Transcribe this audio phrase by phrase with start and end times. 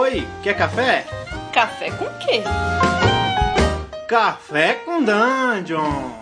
[0.00, 1.04] Oi, quer café?
[1.52, 2.44] Café com quê?
[4.06, 6.12] Café com Dungeon!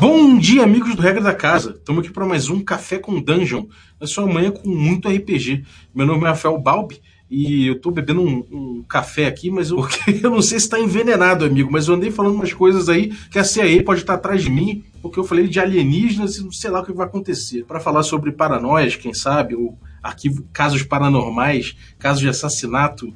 [0.00, 1.76] Bom dia, amigos do Regra da Casa.
[1.78, 3.66] Estamos aqui para mais um Café com Dungeon.
[4.00, 5.64] Na sua manhã com muito RPG.
[5.94, 9.86] Meu nome é Rafael Balbi e eu tô bebendo um, um café aqui, mas eu,
[10.22, 11.70] eu não sei se está envenenado, amigo.
[11.70, 14.84] Mas eu andei falando umas coisas aí que a CIA pode estar atrás de mim,
[15.02, 17.64] porque eu falei de alienígenas e não sei lá o que vai acontecer.
[17.64, 23.12] Para falar sobre paranoias, quem sabe, ou arquivo, casos paranormais, casos de assassinato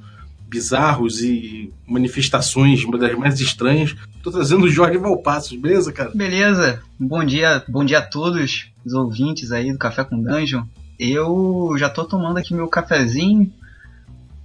[0.48, 3.94] bizarros e manifestações uma das mais estranhas.
[4.20, 6.10] Tô trazendo o Jorge Valpassos, beleza, cara?
[6.12, 6.82] Beleza.
[6.98, 10.64] Bom dia, bom dia a todos os ouvintes aí do Café com Dungeon.
[10.98, 13.50] Eu já tô tomando aqui meu cafezinho,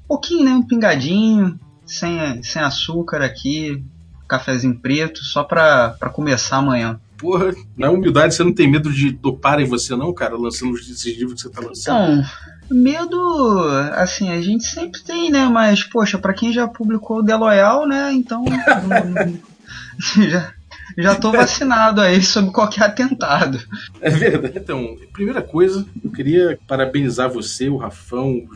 [0.08, 3.84] pouquinho, né, um pingadinho, sem, sem açúcar aqui,
[4.28, 7.00] cafezinho preto, só pra, pra começar amanhã.
[7.18, 11.42] Porra, na humildade você não tem medo de toparem você não, cara, lançando esses livros
[11.42, 12.22] que você tá lançando?
[12.22, 13.62] Então, medo,
[13.94, 17.88] assim, a gente sempre tem, né, mas, poxa, pra quem já publicou o The Loyal,
[17.88, 18.44] né, então...
[20.30, 20.54] já,
[20.98, 23.62] já tô vacinado aí sobre qualquer atentado.
[24.02, 24.58] É verdade.
[24.58, 28.56] Então, primeira coisa, eu queria parabenizar você, o Rafão, o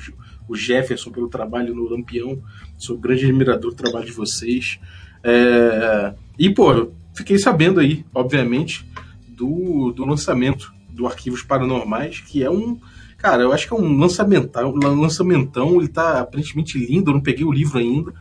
[0.55, 2.41] Jefferson pelo trabalho no Lampião.
[2.77, 4.79] Sou um grande admirador do trabalho de vocês.
[5.23, 6.13] É...
[6.37, 8.85] E, pô, fiquei sabendo aí, obviamente,
[9.27, 12.79] do, do lançamento do Arquivos Paranormais, que é um.
[13.17, 17.21] Cara, eu acho que é um lançamentão, um lançamentão, ele tá aparentemente lindo, eu não
[17.21, 18.13] peguei o livro ainda.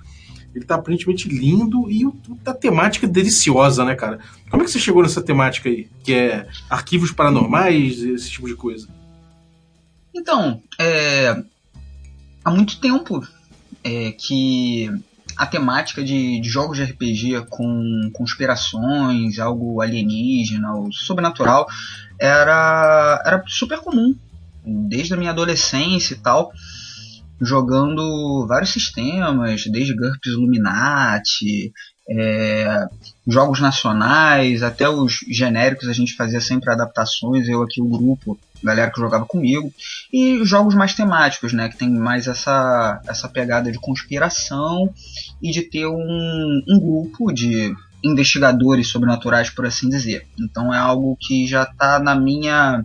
[0.54, 2.04] Ele tá aparentemente lindo e
[2.44, 4.18] a temática é deliciosa, né, cara?
[4.50, 5.88] Como é que você chegou nessa temática aí?
[6.02, 8.88] Que é arquivos paranormais, esse tipo de coisa?
[10.14, 11.36] Então, é,
[12.48, 13.20] há muito tempo
[13.84, 14.90] é, que
[15.36, 21.66] a temática de, de, jogos de RPG com conspirações, algo alienígena ou sobrenatural
[22.18, 24.16] era, era super comum.
[24.64, 26.50] Desde a minha adolescência e tal,
[27.40, 31.72] jogando vários sistemas, desde GURPS Illuminati,
[32.10, 32.86] é,
[33.26, 38.90] jogos nacionais, até os genéricos a gente fazia sempre adaptações, eu aqui o grupo, galera
[38.90, 39.72] que jogava comigo,
[40.12, 44.92] e jogos mais temáticos, né, que tem mais essa, essa pegada de conspiração
[45.42, 47.74] e de ter um, um grupo de
[48.04, 50.26] investigadores sobrenaturais, por assim dizer.
[50.38, 52.84] Então é algo que já está na minha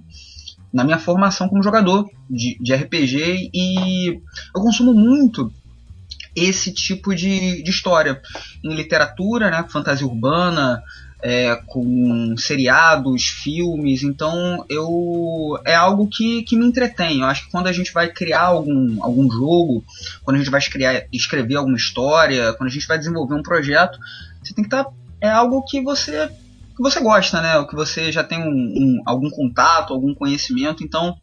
[0.72, 5.54] na minha formação como jogador de, de RPG e eu consumo muito
[6.36, 8.20] esse tipo de, de história
[8.64, 10.82] em literatura, né, fantasia urbana,
[11.24, 17.22] é, com seriados, filmes, então eu é algo que, que me entretém.
[17.22, 19.86] Eu acho que quando a gente vai criar algum, algum jogo,
[20.22, 23.98] quando a gente vai criar, escrever alguma história, quando a gente vai desenvolver um projeto,
[24.44, 24.84] você tem que estar.
[24.84, 24.92] Tá,
[25.22, 26.30] é algo que você
[26.76, 27.58] que você gosta, né?
[27.58, 31.16] O que você já tem um, um, algum contato, algum conhecimento, então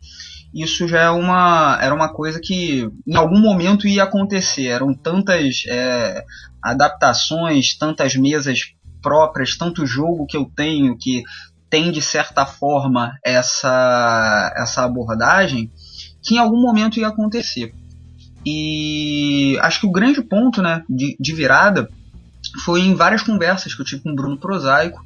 [0.55, 4.69] isso já é uma, era uma coisa que em algum momento ia acontecer.
[4.69, 6.25] Eram tantas é,
[6.63, 11.23] adaptações, tantas mesas próprias, tanto jogo que eu tenho que
[11.71, 15.71] tem de certa forma essa, essa abordagem,
[16.21, 17.73] que em algum momento ia acontecer.
[18.45, 21.89] E acho que o grande ponto né, de, de virada
[22.65, 25.01] foi em várias conversas que eu tive com o Bruno Prosaico.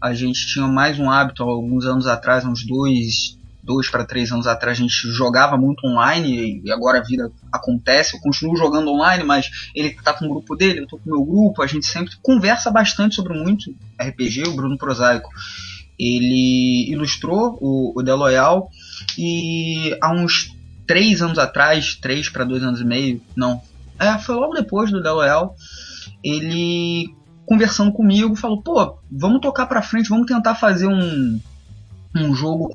[0.00, 3.37] A gente tinha mais um hábito alguns anos atrás, uns dois,
[3.68, 8.16] dois para três anos atrás a gente jogava muito online e agora a vida acontece.
[8.16, 11.14] Eu continuo jogando online, mas ele tá com o grupo dele, eu tô com o
[11.14, 11.62] meu grupo.
[11.62, 13.70] A gente sempre conversa bastante sobre muito
[14.00, 14.44] RPG.
[14.48, 15.28] O Bruno Prosaico
[15.98, 18.70] ele ilustrou o, o The Loyal
[19.18, 23.60] e há uns três anos atrás, três para dois anos e meio, não,
[23.98, 25.56] é, foi logo depois do The Loyal,
[26.24, 27.12] ele
[27.44, 31.40] conversando comigo falou: pô, vamos tocar para frente, vamos tentar fazer um,
[32.14, 32.74] um jogo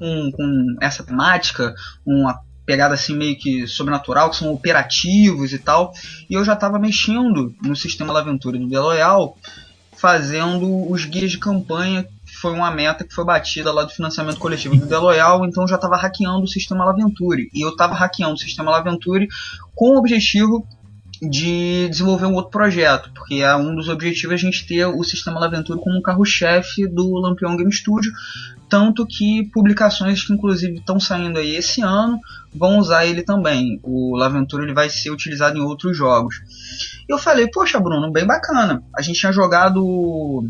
[0.00, 1.74] com, com essa temática,
[2.04, 5.92] uma pegada assim meio que sobrenatural, que são operativos e tal.
[6.28, 9.36] E eu já estava mexendo no sistema da aventura do The Loyal,
[9.92, 14.38] fazendo os guias de campanha, que foi uma meta que foi batida lá do financiamento
[14.38, 17.50] coletivo do The Loyal, então eu já estava hackeando o sistema Laventure.
[17.52, 19.28] E eu estava hackeando o sistema Laventure
[19.74, 20.66] com o objetivo
[21.22, 25.38] de desenvolver um outro projeto, porque é um dos objetivos a gente ter o sistema
[25.38, 28.10] Laventure como um carro-chefe do Lampion Game Studio,
[28.68, 32.18] tanto que publicações que inclusive estão saindo aí esse ano
[32.54, 33.80] vão usar ele também.
[33.82, 36.36] O Laventure ele vai ser utilizado em outros jogos.
[37.08, 38.82] Eu falei, poxa Bruno, bem bacana.
[38.96, 40.48] A gente tinha jogado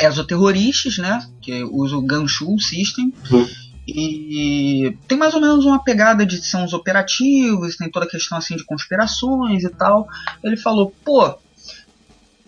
[0.00, 3.14] Exoterroristas, né, que usa o Ganshu System.
[3.30, 3.46] Uhum.
[3.86, 8.38] E tem mais ou menos uma pegada de são os operativos, tem toda a questão
[8.38, 10.08] assim de conspirações e tal.
[10.42, 11.36] Ele falou, pô,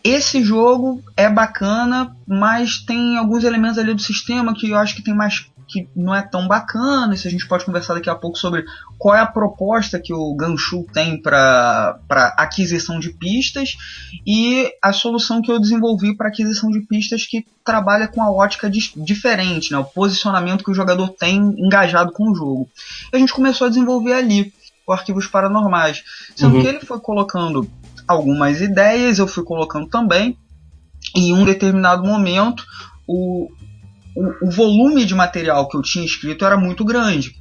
[0.03, 5.03] esse jogo é bacana, mas tem alguns elementos ali do sistema que eu acho que
[5.03, 7.15] tem mais que não é tão bacana.
[7.15, 8.65] Isso a gente pode conversar daqui a pouco sobre
[8.99, 11.99] qual é a proposta que o Ganshu tem para
[12.37, 13.77] aquisição de pistas
[14.27, 18.71] e a solução que eu desenvolvi para aquisição de pistas que trabalha com a ótica
[18.71, 19.79] di diferente, né?
[19.79, 22.69] o posicionamento que o jogador tem engajado com o jogo.
[23.13, 24.53] E a gente começou a desenvolver ali
[24.87, 26.05] o Arquivos Paranormais,
[26.37, 26.63] sendo uhum.
[26.63, 27.69] que ele foi colocando
[28.07, 30.39] algumas ideias, eu fui colocando também.
[31.15, 32.65] E em um determinado momento,
[33.07, 33.51] o,
[34.17, 37.37] o, o, volume de material que eu tinha escrito era muito grande.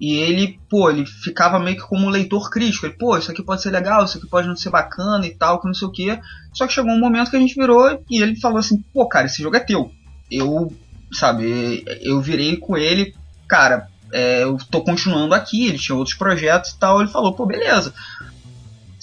[0.00, 2.86] E ele, pô, ele ficava meio que como um leitor crítico.
[2.86, 5.60] Ele, pô, isso aqui pode ser legal, isso aqui pode não ser bacana e tal,
[5.60, 6.18] que não sei o que.
[6.52, 9.26] Só que chegou um momento que a gente virou e ele falou assim, pô, cara,
[9.26, 9.90] esse jogo é teu.
[10.30, 10.72] Eu,
[11.12, 13.14] sabe, eu virei com ele,
[13.46, 17.00] cara, é, eu tô continuando aqui, ele tinha outros projetos e tal.
[17.00, 17.94] Ele falou, pô, beleza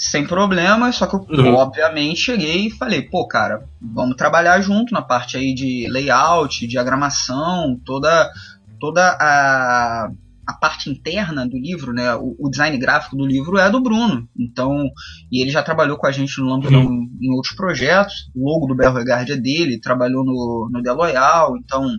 [0.02, 1.54] sem problema, só que eu, uhum.
[1.54, 7.80] obviamente, cheguei e falei, pô, cara, vamos trabalhar junto na parte aí de layout, diagramação,
[7.86, 8.32] toda,
[8.80, 10.10] toda a,
[10.48, 14.28] a parte interna do livro, né, o, o, design gráfico do livro é do Bruno,
[14.36, 14.90] então,
[15.32, 17.08] e ele já trabalhou com a gente no Lambdão uhum.
[17.22, 21.96] em outros projetos, o logo do Belregard é dele, trabalhou no, no The Loyal, então,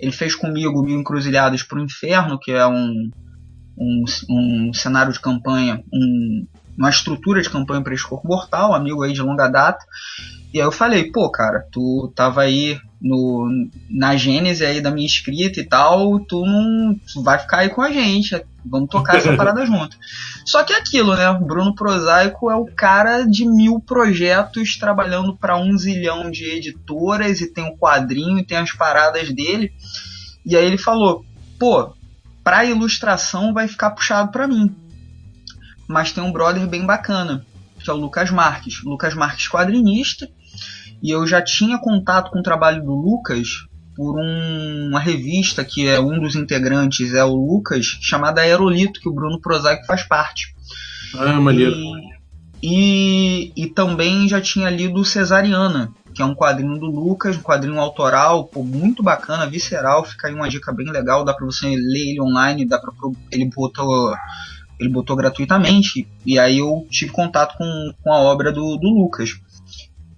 [0.00, 3.10] ele fez comigo Mil Encruzilhadas pro Inferno, que é um,
[3.78, 9.02] um, um cenário de campanha, um uma estrutura de campanha para esse corpo mortal, amigo
[9.02, 9.84] aí de longa data.
[10.52, 13.48] E aí eu falei, pô, cara, tu tava aí no,
[13.90, 17.82] na gênese aí da minha escrita e tal, tu não tu vai ficar aí com
[17.82, 19.96] a gente, vamos tocar essa parada junto.
[20.46, 21.32] Só que é aquilo, né?
[21.40, 27.52] Bruno Prosaico é o cara de mil projetos trabalhando para um zilhão de editoras e
[27.52, 29.72] tem um quadrinho, tem as paradas dele.
[30.46, 31.24] E aí ele falou,
[31.58, 31.94] pô,
[32.44, 34.74] pra ilustração vai ficar puxado para mim
[35.88, 37.44] mas tem um brother bem bacana,
[37.78, 38.82] que é o Lucas Marques.
[38.84, 40.28] Lucas Marques quadrinista,
[41.02, 43.48] e eu já tinha contato com o trabalho do Lucas
[43.94, 49.08] por um, uma revista que é um dos integrantes, é o Lucas, chamada Aerolito, que
[49.08, 50.54] o Bruno Prosaico faz parte.
[51.16, 51.76] Ah, maneiro.
[51.76, 52.14] E,
[52.62, 57.78] e, e também já tinha lido Cesariana, que é um quadrinho do Lucas, um quadrinho
[57.78, 62.10] autoral, pô, muito bacana, visceral, fica aí uma dica bem legal, dá pra você ler
[62.10, 62.92] ele online, dá pra
[63.30, 64.14] ele botou
[64.84, 69.30] ele botou gratuitamente, e aí eu tive contato com, com a obra do, do Lucas.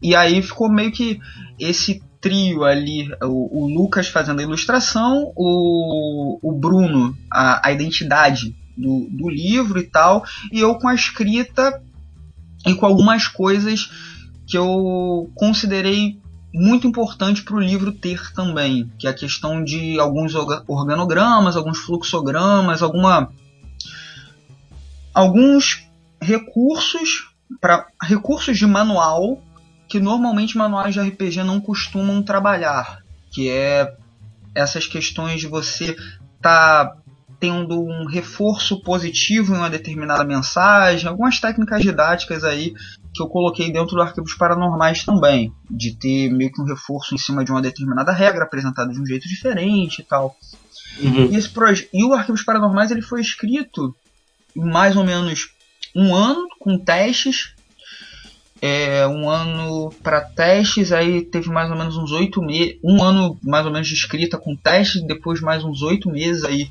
[0.02, 1.18] E aí ficou meio que
[1.58, 8.54] esse trio ali, o, o Lucas fazendo a ilustração, o, o Bruno, a, a identidade
[8.76, 11.82] do, do livro e tal, e eu com a escrita
[12.66, 13.90] e com algumas coisas
[14.46, 16.20] que eu considerei
[16.52, 21.78] muito importante para o livro ter também, que é a questão de alguns organogramas, alguns
[21.78, 23.30] fluxogramas, alguma
[25.16, 25.88] alguns
[26.20, 29.42] recursos para recursos de manual
[29.88, 33.02] que normalmente manuais de RPG não costumam trabalhar,
[33.32, 33.96] que é
[34.54, 35.96] essas questões de você
[36.42, 36.98] tá
[37.40, 42.74] tendo um reforço positivo em uma determinada mensagem, algumas técnicas didáticas aí
[43.14, 47.18] que eu coloquei dentro do Arquivos Paranormais também, de ter meio que um reforço em
[47.18, 50.36] cima de uma determinada regra apresentada de um jeito diferente e tal.
[51.00, 51.30] Uhum.
[51.32, 51.50] E, esse
[51.92, 53.94] e o Arquivos Paranormais ele foi escrito
[54.56, 55.50] mais ou menos
[55.94, 57.54] um ano com testes.
[58.60, 63.38] É, um ano para testes, aí teve mais ou menos uns oito meses, um ano
[63.42, 66.70] mais ou menos de escrita com testes, depois mais uns oito meses aí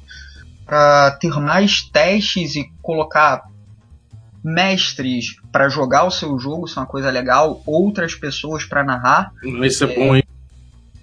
[0.65, 3.43] para ter mais testes e colocar
[4.43, 9.31] mestres para jogar o seu jogo, isso é uma coisa legal, outras pessoas para narrar.
[9.43, 10.23] Isso é, é bom, hein?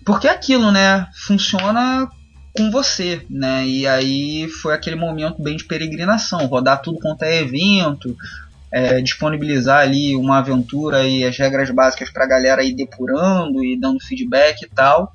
[0.05, 1.09] Porque é aquilo, né?
[1.15, 2.11] Funciona
[2.55, 3.67] com você, né?
[3.67, 8.17] E aí foi aquele momento bem de peregrinação, rodar tudo quanto é evento,
[8.71, 13.79] é, disponibilizar ali uma aventura e as regras básicas para a galera ir depurando e
[13.79, 15.13] dando feedback e tal.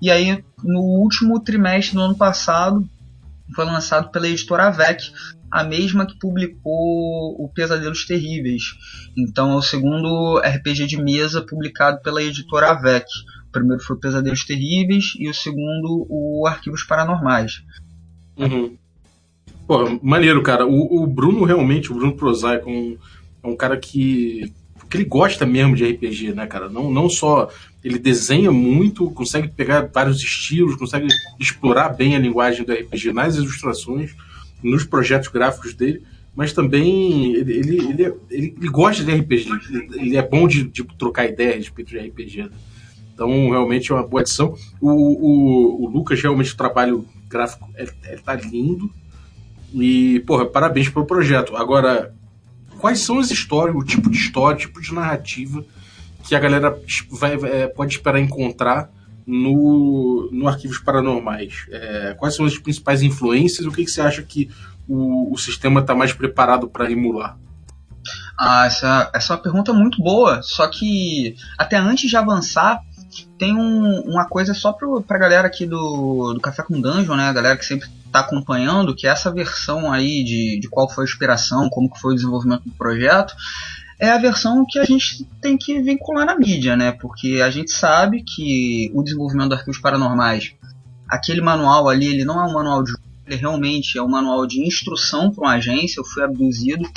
[0.00, 2.88] E aí no último trimestre do ano passado
[3.54, 5.12] foi lançado pela editora AVEC,
[5.50, 8.62] a mesma que publicou o Pesadelos Terríveis.
[9.16, 13.06] Então é o segundo RPG de mesa publicado pela editora AVEC
[13.54, 17.62] primeiro foi Pesadelos Terríveis e o segundo o Arquivos Paranormais.
[18.36, 18.76] Uhum.
[19.66, 20.66] Pô, maneiro, cara.
[20.66, 22.98] O, o, Bruno realmente, o Bruno Prosaico, é um,
[23.44, 24.52] é um cara que,
[24.90, 26.68] que ele gosta mesmo de RPG, né, cara?
[26.68, 27.48] Não, não só
[27.82, 31.06] ele desenha muito, consegue pegar vários estilos, consegue
[31.38, 34.14] explorar bem a linguagem do RPG nas ilustrações,
[34.62, 36.02] nos projetos gráficos dele,
[36.34, 39.48] mas também ele, ele, ele, ele, gosta de RPG,
[39.94, 42.42] ele é bom de, de trocar ideia a respeito de RPG.
[42.44, 42.50] Né?
[43.14, 44.54] Então, realmente é uma boa edição.
[44.80, 48.90] O, o, o Lucas, realmente, o trabalho gráfico é, é, tá lindo.
[49.72, 51.56] E, porra, parabéns pelo projeto.
[51.56, 52.12] Agora,
[52.78, 55.64] quais são as histórias, o tipo de história, o tipo de narrativa
[56.24, 56.76] que a galera
[57.10, 58.90] vai, é, pode esperar encontrar
[59.24, 61.66] no, no Arquivos Paranormais?
[61.70, 63.64] É, quais são as principais influências?
[63.64, 64.50] O que, que você acha que
[64.88, 67.38] o, o sistema está mais preparado para emular?
[68.38, 70.42] Ah, essa, essa é uma pergunta muito boa.
[70.42, 72.80] Só que até antes de avançar,
[73.38, 77.28] tem um, uma coisa só pro, pra galera aqui do, do Café com Dungeon, né?
[77.28, 81.06] A galera que sempre tá acompanhando, que essa versão aí de, de qual foi a
[81.06, 83.34] inspiração, como que foi o desenvolvimento do projeto,
[83.98, 86.92] é a versão que a gente tem que vincular na mídia, né?
[86.92, 90.54] Porque a gente sabe que o desenvolvimento de arquivos paranormais,
[91.08, 92.92] aquele manual ali, ele não é um manual de
[93.26, 96.00] ele realmente é um manual de instrução para uma agência.
[96.00, 96.88] Eu fui abduzido,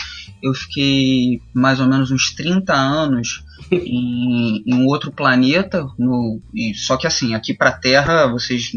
[0.42, 5.86] eu fiquei mais ou menos uns 30 anos em, em um outro planeta.
[5.98, 8.72] No, e, só que assim, aqui para a Terra, vocês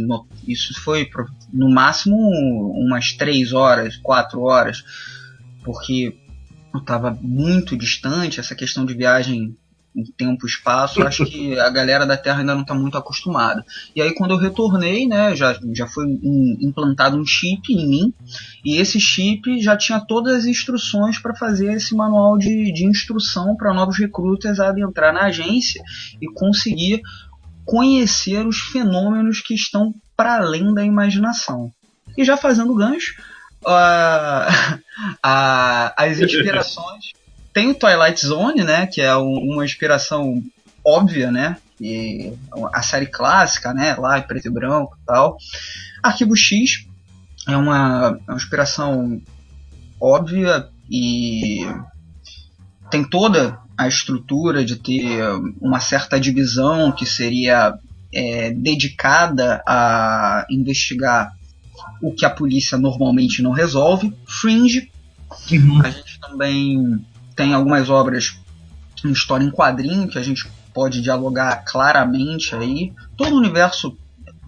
[0.46, 1.08] isso foi
[1.52, 4.84] no máximo umas 3 horas, 4 horas,
[5.64, 6.16] porque
[6.72, 8.38] eu estava muito distante.
[8.38, 9.56] Essa questão de viagem em
[10.16, 13.64] tempo espaço, acho que a galera da Terra ainda não está muito acostumada.
[13.94, 18.14] E aí quando eu retornei, né, já, já foi um, implantado um chip em mim,
[18.64, 23.56] e esse chip já tinha todas as instruções para fazer esse manual de, de instrução
[23.56, 25.82] para novos recrutas adentrar na agência
[26.20, 27.00] e conseguir
[27.64, 31.72] conhecer os fenômenos que estão para além da imaginação.
[32.16, 33.14] E já fazendo gancho,
[33.66, 34.74] uh,
[35.24, 37.12] uh, as inspirações
[37.52, 38.86] tem o Twilight Zone, né?
[38.86, 40.42] Que é uma inspiração
[40.84, 41.56] óbvia, né?
[41.80, 42.32] E
[42.72, 43.94] a série clássica, né?
[43.96, 45.36] Lá em preto e branco e tal.
[46.02, 46.86] Arquivo X
[47.48, 49.20] é uma, é uma inspiração
[50.00, 51.66] óbvia e
[52.90, 55.22] tem toda a estrutura de ter
[55.60, 57.74] uma certa divisão que seria
[58.12, 61.32] é, dedicada a investigar
[62.02, 64.14] o que a polícia normalmente não resolve.
[64.26, 64.90] Fringe.
[65.50, 65.80] Uhum.
[65.82, 67.06] A gente também
[67.40, 68.38] tem algumas obras
[69.02, 72.92] em história em quadrinho que a gente pode dialogar claramente aí.
[73.16, 73.96] Todo o universo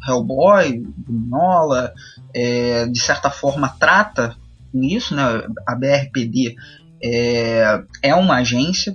[0.06, 1.94] Hellboy, Nola,
[2.34, 4.37] é, de certa forma trata
[4.75, 5.22] nisso, né?
[5.66, 6.54] A BRPD
[7.02, 8.94] é, é uma agência.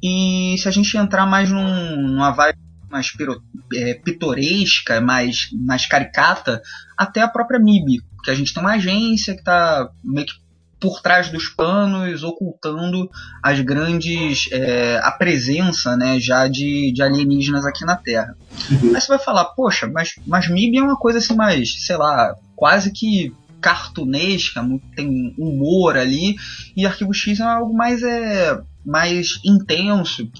[0.00, 3.42] E se a gente entrar mais num, numa vibe mais piro,
[3.74, 6.62] é, pitoresca, mais, mais caricata,
[6.96, 10.34] até a própria MIB, que a gente tem uma agência que está meio que
[10.80, 13.08] por trás dos panos, ocultando
[13.42, 14.48] as grandes.
[14.50, 18.34] É, a presença né, já de, de alienígenas aqui na Terra.
[18.70, 18.94] Uhum.
[18.94, 22.34] Aí você vai falar, poxa, mas, mas MIB é uma coisa assim mais, sei lá,
[22.56, 26.36] quase que cartunesca, tem humor ali,
[26.74, 30.30] e Arquivo X é algo mais, é, mais intenso.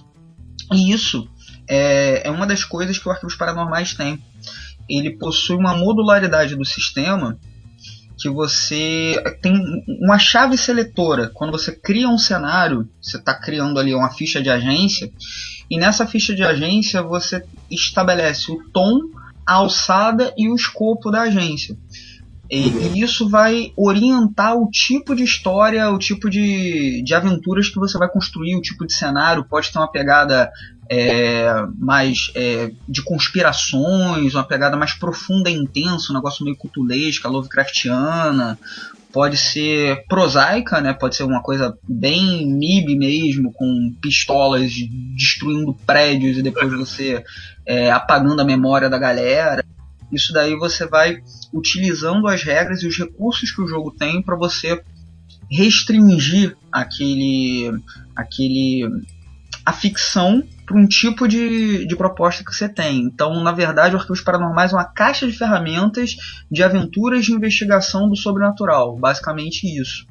[0.73, 1.29] E isso
[1.69, 4.23] é, é uma das coisas que o Arquivos Paranormais tem.
[4.89, 7.39] Ele possui uma modularidade do sistema
[8.21, 9.55] que você tem
[10.03, 11.31] uma chave seletora.
[11.33, 15.11] Quando você cria um cenário, você está criando ali uma ficha de agência,
[15.71, 19.01] e nessa ficha de agência você estabelece o tom,
[19.47, 21.77] a alçada e o escopo da agência.
[22.51, 27.79] E, e, isso vai orientar o tipo de história, o tipo de, de aventuras que
[27.79, 29.47] você vai construir, o tipo de cenário.
[29.49, 30.51] Pode ter uma pegada
[30.91, 31.45] é,
[31.79, 38.59] mais é, de conspirações, uma pegada mais profunda e intensa, um negócio meio cutulesca, Lovecraftiana.
[39.13, 40.93] Pode ser prosaica, né?
[40.93, 44.73] Pode ser uma coisa bem MIB mesmo, com pistolas
[45.17, 47.23] destruindo prédios e depois você
[47.67, 49.65] é, apagando a memória da galera.
[50.13, 51.19] Isso daí você vai
[51.53, 54.83] utilizando as regras e os recursos que o jogo tem para você
[55.49, 57.73] restringir aquele,
[58.15, 58.89] aquele
[59.65, 63.01] a ficção para um tipo de, de proposta que você tem.
[63.01, 66.15] Então, na verdade, o Arquivos Paranormais é uma caixa de ferramentas
[66.49, 68.97] de aventuras de investigação do sobrenatural.
[68.97, 70.07] Basicamente isso.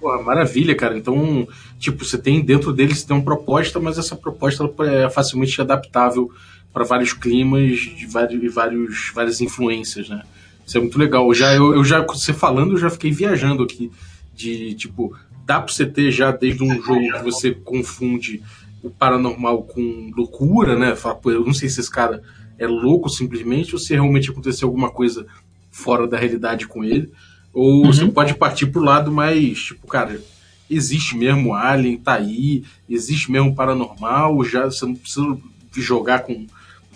[0.00, 0.96] Pô, maravilha, cara.
[0.96, 1.46] Então,
[1.78, 6.30] tipo, você tem dentro deles tem uma proposta, mas essa proposta é facilmente adaptável
[6.72, 10.22] para vários climas de vários, vários, várias influências, né?
[10.66, 11.28] Isso é muito legal.
[11.28, 13.92] Eu já, eu, eu já, você falando, eu já fiquei viajando aqui.
[14.34, 15.14] De tipo,
[15.44, 18.42] dá pra você ter já desde um jogo que você confunde
[18.84, 20.94] o paranormal com loucura, né?
[20.94, 22.22] Fala, pô, eu não sei se esse cara
[22.58, 25.26] é louco simplesmente ou se realmente aconteceu alguma coisa
[25.70, 27.10] fora da realidade com ele.
[27.52, 27.86] Ou uhum.
[27.86, 30.20] você pode partir pro lado mais, tipo, cara,
[30.68, 35.38] existe mesmo Alien, tá aí, existe mesmo paranormal, já você não precisa
[35.76, 36.46] jogar com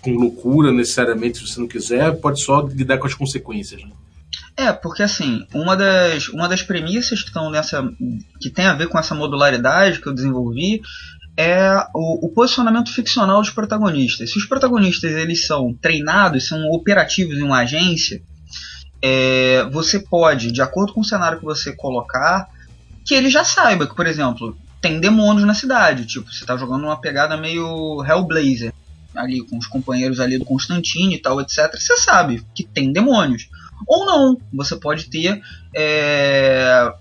[0.00, 3.83] com loucura necessariamente, se você não quiser, pode só lidar com as consequências.
[3.83, 3.90] Né?
[4.57, 7.88] É, porque assim, uma das, uma das premissas que estão nessa.
[8.40, 10.83] que tem a ver com essa modularidade que eu desenvolvi
[11.38, 14.33] é o, o, posicionamento ficcional dos protagonistas.
[14.33, 18.21] Se os protagonistas eles são treinados, são operativos em uma agência,
[19.00, 22.49] é, você pode, de acordo com o cenário que você colocar,
[23.07, 26.07] que ele já saiba que, por exemplo, tem demônios na cidade.
[26.07, 28.75] Tipo, você está jogando uma pegada meio Hellblazer
[29.14, 33.49] ali com os companheiros ali do Constantine e tal, etc., você sabe que tem demônios.
[33.87, 35.40] Ou não, você pode ter
[35.73, 36.92] é,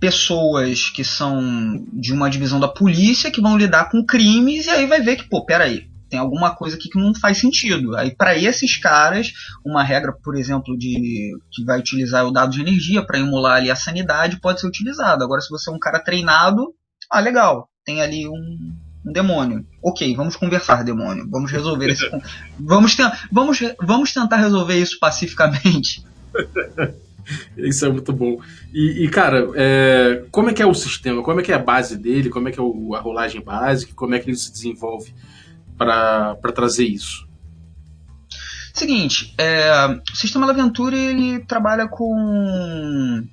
[0.00, 4.86] pessoas que são de uma divisão da polícia que vão lidar com crimes e aí
[4.86, 7.96] vai ver que, pô, peraí, tem alguma coisa aqui que não faz sentido.
[7.96, 9.32] Aí para esses caras,
[9.64, 13.70] uma regra, por exemplo, de que vai utilizar o dado de energia para emular ali
[13.70, 15.22] a sanidade pode ser utilizado.
[15.22, 16.74] Agora se você é um cara treinado,
[17.10, 18.72] ah, legal, tem ali um,
[19.06, 19.66] um demônio.
[19.82, 21.28] Ok, vamos conversar, demônio.
[21.30, 22.08] Vamos resolver esse.
[22.58, 22.96] vamos,
[23.30, 26.04] vamos, vamos tentar resolver isso pacificamente.
[27.56, 28.40] Isso é muito bom.
[28.72, 30.24] E, e cara, é...
[30.30, 31.22] como é que é o sistema?
[31.22, 32.30] Como é que é a base dele?
[32.30, 33.92] Como é que é o, a rolagem básica?
[33.94, 35.14] Como é que ele se desenvolve
[35.76, 37.26] para trazer isso?
[38.72, 39.70] Seguinte, é...
[40.12, 43.24] o sistema da aventura ele trabalha com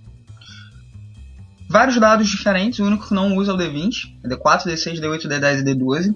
[1.69, 5.27] vários dados diferentes, o único que não usa é o D20, é D4, D6, D8,
[5.27, 6.15] D10 e D12.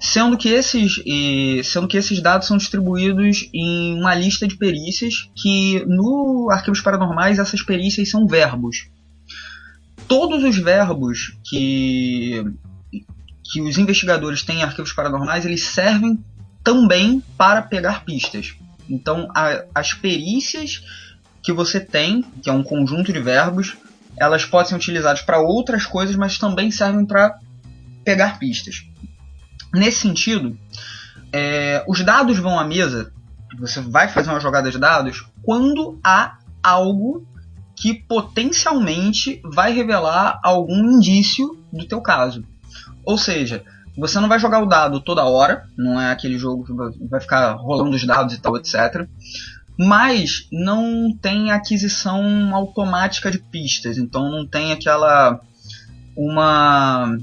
[0.00, 1.02] Sendo que, esses,
[1.64, 7.38] sendo que esses dados são distribuídos em uma lista de perícias que no Arquivos Paranormais
[7.38, 8.88] essas perícias são verbos.
[10.08, 12.42] Todos os verbos que,
[13.44, 16.18] que os investigadores têm em arquivos paranormais, eles servem
[16.64, 18.54] também para pegar pistas.
[18.88, 20.82] Então, a, as perícias
[21.42, 23.76] que você tem, que é um conjunto de verbos,
[24.18, 27.38] elas podem ser utilizadas para outras coisas, mas também servem para
[28.04, 28.84] pegar pistas.
[29.72, 30.58] Nesse sentido,
[31.32, 33.12] é, os dados vão à mesa,
[33.58, 37.26] você vai fazer uma jogada de dados quando há algo
[37.76, 42.44] que potencialmente vai revelar algum indício do teu caso.
[43.04, 43.64] Ou seja,
[43.96, 47.52] você não vai jogar o dado toda hora, não é aquele jogo que vai ficar
[47.54, 49.08] rolando os dados e tal, etc
[49.82, 55.40] mas não tem aquisição automática de pistas, então não tem aquela
[56.14, 57.16] uma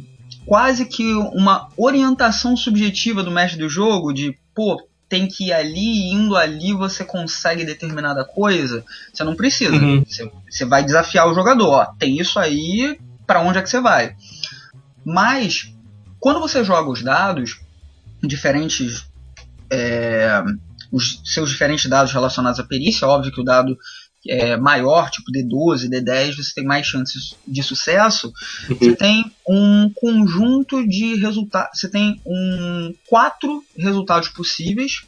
[0.48, 6.12] quase que uma orientação subjetiva do mestre do jogo de pô tem que ir ali
[6.12, 10.04] indo ali você consegue determinada coisa você não precisa uhum.
[10.04, 13.80] você, você, vai desafiar o jogador ó, tem isso aí para onde é que você
[13.80, 14.16] vai
[15.06, 15.74] mas
[16.20, 17.60] quando você joga os dados
[18.24, 19.06] diferentes
[19.70, 20.44] é,
[20.92, 23.08] os seus diferentes dados relacionados à perícia.
[23.08, 23.78] Óbvio que o dado
[24.30, 28.32] é maior, tipo D12, D10, você tem mais chances de sucesso.
[28.70, 28.78] Uhum.
[28.78, 31.80] Você tem um conjunto de resultados.
[31.80, 35.04] Você tem um quatro resultados possíveis,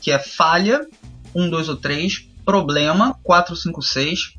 [0.00, 0.86] que é falha,
[1.34, 4.34] 1, 2 ou 3, problema, 4, 5, 6,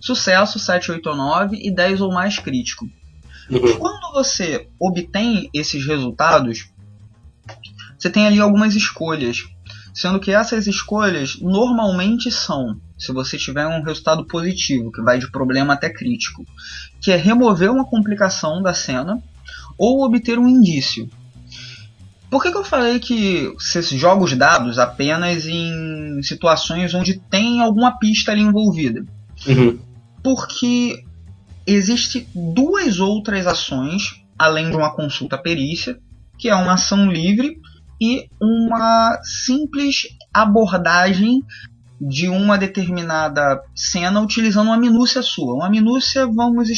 [0.00, 2.88] sucesso, 7, 8 ou 9 e 10 ou mais crítico.
[3.50, 3.78] Uhum.
[3.78, 6.68] Quando você obtém esses resultados,
[7.98, 9.44] você tem ali algumas escolhas
[9.94, 15.30] sendo que essas escolhas normalmente são, se você tiver um resultado positivo, que vai de
[15.30, 16.44] problema até crítico,
[17.00, 19.22] que é remover uma complicação da cena
[19.76, 21.08] ou obter um indício.
[22.30, 27.60] Por que, que eu falei que você joga os dados apenas em situações onde tem
[27.60, 29.04] alguma pista ali envolvida?
[29.46, 29.78] Uhum.
[30.22, 31.04] Porque
[31.66, 35.98] existe duas outras ações além de uma consulta perícia,
[36.38, 37.56] que é uma ação livre
[38.00, 41.42] e uma simples abordagem
[42.00, 45.54] de uma determinada cena utilizando uma minúcia sua.
[45.54, 46.68] Uma minúcia, vamos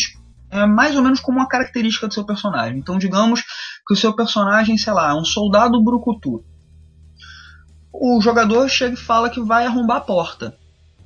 [0.51, 2.79] é mais ou menos como uma característica do seu personagem.
[2.79, 3.43] Então, digamos
[3.87, 6.45] que o seu personagem, sei lá, é um soldado brucutu.
[7.93, 10.57] O jogador chega e fala que vai arrombar a porta.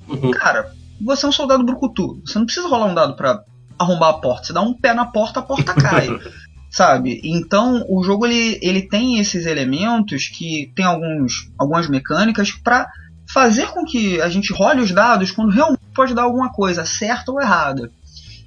[0.08, 0.30] Uhum.
[0.32, 2.20] Cara, você é um soldado brucutu.
[2.24, 3.42] Você não precisa rolar um dado para
[3.78, 4.46] arrombar a porta.
[4.46, 6.08] Você dá um pé na porta, a porta cai.
[6.70, 7.20] sabe?
[7.24, 12.88] Então o jogo ele, ele tem esses elementos que tem alguns, algumas mecânicas para
[13.32, 17.30] fazer com que a gente role os dados quando realmente pode dar alguma coisa, certa
[17.30, 17.90] ou errada.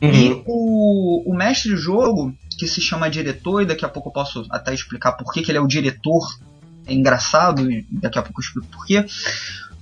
[0.01, 0.11] Uhum.
[0.11, 4.13] E o, o mestre de jogo, que se chama diretor, e daqui a pouco eu
[4.13, 6.37] posso até explicar por que, que ele é o diretor,
[6.85, 9.05] é engraçado, e daqui a pouco eu explico por quê.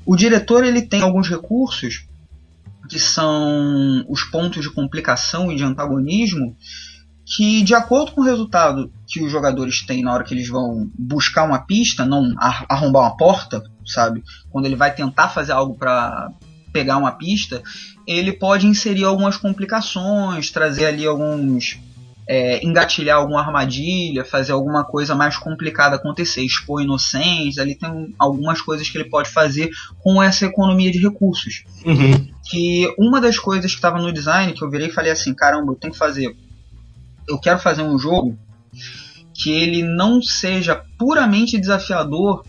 [0.06, 2.06] O diretor ele tem alguns recursos
[2.88, 6.56] que são os pontos de complicação e de antagonismo
[7.36, 10.90] que, de acordo com o resultado que os jogadores têm na hora que eles vão
[10.98, 14.22] buscar uma pista, não arrombar uma porta, sabe?
[14.50, 16.30] Quando ele vai tentar fazer algo para
[16.74, 17.64] pegar uma pista,
[18.06, 21.80] ele pode inserir algumas complicações, trazer ali alguns.
[22.28, 28.62] É, engatilhar alguma armadilha, fazer alguma coisa mais complicada acontecer, expor inocentes, ali tem algumas
[28.62, 31.64] coisas que ele pode fazer com essa economia de recursos.
[31.84, 32.30] Uhum.
[32.48, 35.74] Que uma das coisas que estava no design, que eu virei e falei assim, caramba,
[35.74, 36.34] eu tenho que fazer
[37.32, 38.38] eu quero fazer um jogo
[39.34, 42.46] que ele não seja puramente desafiador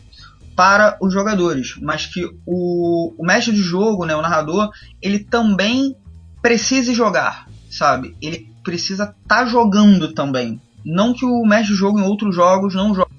[0.55, 5.97] para os jogadores, mas que o, o mestre de jogo, né, o narrador, ele também
[6.43, 8.15] precise jogar, sabe?
[8.21, 10.61] Ele precisa estar tá jogando também.
[10.85, 13.13] Não que o mestre de jogo em outros jogos não jogue.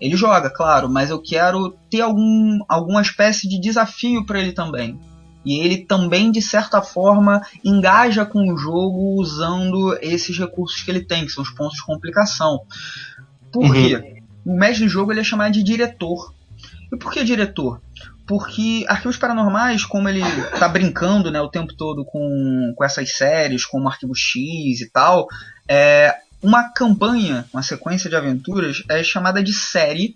[0.00, 4.98] Ele joga, claro, mas eu quero ter algum, alguma espécie de desafio para ele também.
[5.44, 11.02] E ele também, de certa forma, engaja com o jogo usando esses recursos que ele
[11.02, 12.60] tem, que são os pontos de complicação.
[13.50, 13.72] Por uhum.
[13.72, 14.22] quê?
[14.44, 16.34] O mestre de jogo ele é chamado de diretor.
[16.92, 17.80] E por que diretor?
[18.26, 20.22] Porque Arquivos Paranormais, como ele
[20.58, 25.26] tá brincando né, o tempo todo com, com essas séries, como Arquivo X e tal,
[25.68, 30.14] é, uma campanha, uma sequência de aventuras é chamada de série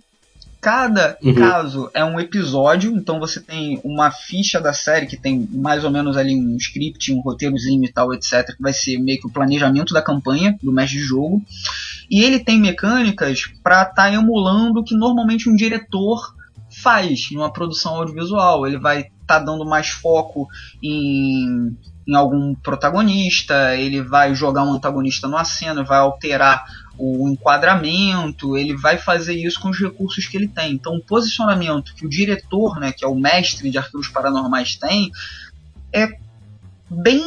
[0.64, 1.34] Cada uhum.
[1.34, 5.90] caso é um episódio, então você tem uma ficha da série que tem mais ou
[5.90, 9.30] menos ali um script, um roteirozinho e tal, etc, que vai ser meio que o
[9.30, 11.42] planejamento da campanha do mestre de jogo.
[12.10, 16.34] E ele tem mecânicas para estar tá emulando o que normalmente um diretor
[16.70, 18.66] faz numa produção audiovisual.
[18.66, 20.48] Ele vai estar tá dando mais foco
[20.82, 26.64] em em algum protagonista, ele vai jogar um antagonista numa cena, vai alterar
[26.98, 30.72] o enquadramento, ele vai fazer isso com os recursos que ele tem.
[30.72, 35.10] Então, o posicionamento que o diretor, né, que é o mestre de arquivos paranormais, tem
[35.92, 36.08] é
[36.90, 37.22] bem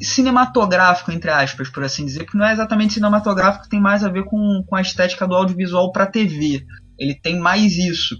[0.00, 4.24] cinematográfico, entre aspas, por assim dizer, porque não é exatamente cinematográfico, tem mais a ver
[4.24, 6.64] com, com a estética do audiovisual para TV.
[6.98, 8.16] Ele tem mais isso.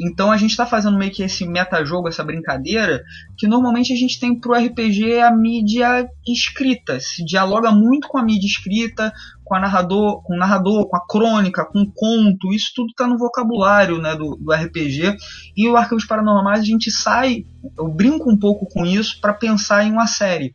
[0.00, 3.02] Então a gente está fazendo meio que esse metajogo, essa brincadeira,
[3.36, 7.00] que normalmente a gente tem pro RPG a mídia escrita.
[7.00, 9.12] Se dialoga muito com a mídia escrita,
[9.44, 12.52] com, a narrador, com o narrador, com a crônica, com o conto.
[12.52, 15.16] Isso tudo está no vocabulário né, do, do RPG.
[15.56, 17.44] E o Arquivos Paranormais a gente sai,
[17.76, 20.54] eu brinco um pouco com isso para pensar em uma série.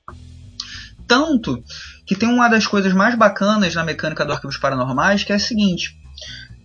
[1.06, 1.64] Tanto
[2.06, 5.40] que tem uma das coisas mais bacanas na mecânica do Arquivos Paranormais, que é a
[5.40, 5.98] seguinte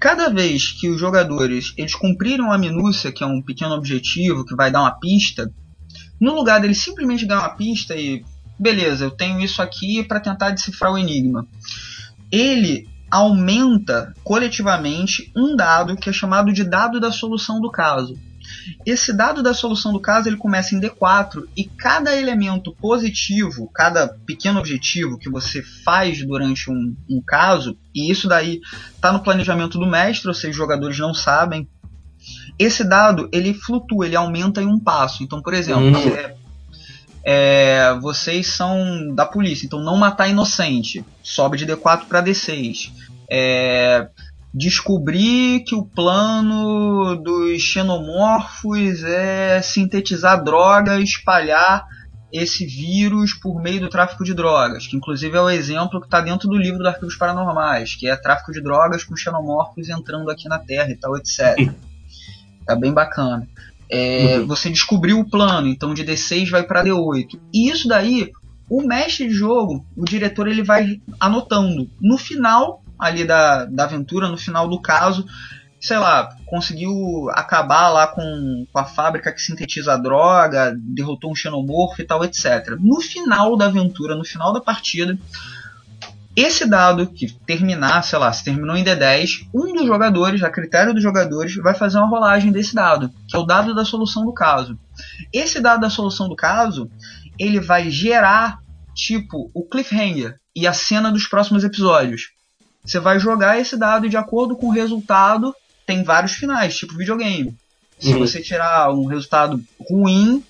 [0.02, 4.56] cada vez que os jogadores eles cumprirem uma minúcia, que é um pequeno objetivo que
[4.56, 5.48] vai dar uma pista,
[6.20, 8.24] no lugar deles simplesmente dar uma pista e
[8.58, 11.46] beleza, eu tenho isso aqui para tentar decifrar o enigma,
[12.32, 18.18] ele aumenta coletivamente um dado que é chamado de dado da solução do caso.
[18.84, 24.08] Esse dado da solução do caso ele começa em D4 e cada elemento positivo, cada
[24.26, 28.60] pequeno objetivo que você faz durante um, um caso, e isso daí
[28.94, 31.68] está no planejamento do mestre, ou seja, os jogadores não sabem.
[32.58, 35.22] Esse dado ele flutua, ele aumenta em um passo.
[35.22, 36.14] Então, por exemplo, uhum.
[36.14, 36.36] é,
[37.24, 42.90] é, vocês são da polícia, então não matar inocente, sobe de D4 para D6.
[43.30, 44.08] É,
[44.54, 51.86] descobrir que o plano dos xenomorfos é sintetizar droga e espalhar
[52.32, 56.20] esse vírus por meio do tráfico de drogas, que inclusive é o exemplo que está
[56.20, 60.48] dentro do livro do Arquivos Paranormais, que é tráfico de drogas com xenomorfos entrando aqui
[60.48, 61.70] na Terra e tal, etc.
[62.66, 63.46] tá bem bacana.
[63.90, 64.46] É, uhum.
[64.46, 67.38] Você descobriu o plano, então de D6 vai para D8.
[67.52, 68.30] E isso daí,
[68.70, 71.90] o mestre de jogo, o diretor, ele vai anotando.
[72.00, 75.26] No final, ali da, da aventura, no final do caso,
[75.80, 81.34] sei lá, conseguiu acabar lá com, com a fábrica que sintetiza a droga, derrotou um
[81.34, 82.76] xenomorfo e tal, etc.
[82.78, 85.18] No final da aventura, no final da partida,
[86.34, 90.94] esse dado que terminar, sei lá, se terminou em D10, um dos jogadores, a critério
[90.94, 94.32] dos jogadores, vai fazer uma rolagem desse dado, que é o dado da solução do
[94.32, 94.78] caso.
[95.32, 96.90] Esse dado da solução do caso,
[97.38, 98.60] ele vai gerar,
[98.94, 102.30] tipo, o cliffhanger e a cena dos próximos episódios.
[102.84, 105.54] Você vai jogar esse dado e de acordo com o resultado,
[105.86, 107.56] tem vários finais, tipo videogame.
[107.98, 108.18] Se uhum.
[108.18, 110.42] você tirar um resultado ruim,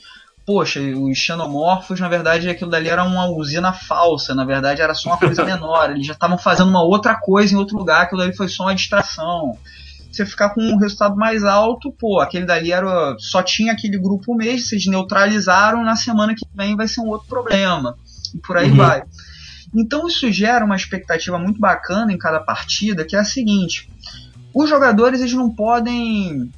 [0.46, 5.10] poxa, os xenomorfos, na verdade, aquilo dali era uma usina falsa, na verdade era só
[5.10, 8.34] uma coisa menor, eles já estavam fazendo uma outra coisa em outro lugar, aquilo dali
[8.34, 9.58] foi só uma distração.
[10.10, 14.34] Você ficar com um resultado mais alto, pô, aquele dali era só tinha aquele grupo
[14.34, 17.96] mesmo, vocês neutralizaram, na semana que vem vai ser um outro problema.
[18.34, 18.76] E por aí uhum.
[18.76, 19.02] vai.
[19.74, 23.88] Então isso gera uma expectativa muito bacana em cada partida, que é a seguinte:
[24.54, 26.50] os jogadores eles não podem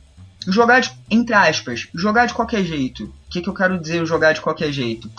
[0.47, 3.05] jogar de, entre aspas, jogar de qualquer jeito.
[3.05, 5.11] O que, que eu quero dizer jogar de qualquer jeito?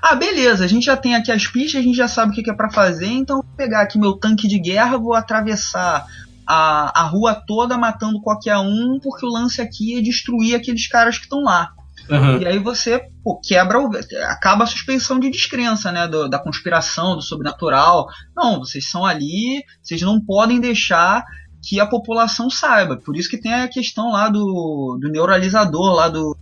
[0.00, 2.42] Ah, beleza, a gente já tem aqui as pistas, a gente já sabe o que,
[2.42, 6.06] que é para fazer, então vou pegar aqui meu tanque de guerra, vou atravessar
[6.46, 11.18] a, a rua toda matando qualquer um, porque o lance aqui é destruir aqueles caras
[11.18, 11.72] que estão lá.
[12.10, 12.40] Uhum.
[12.40, 13.90] E aí você pô, quebra, o,
[14.24, 16.08] acaba a suspensão de descrença, né?
[16.08, 18.06] Do, da conspiração, do sobrenatural.
[18.36, 21.24] Não, vocês são ali, vocês não podem deixar
[21.62, 22.96] que a população saiba.
[22.96, 26.36] Por isso que tem a questão lá do, do neuralizador, lá do.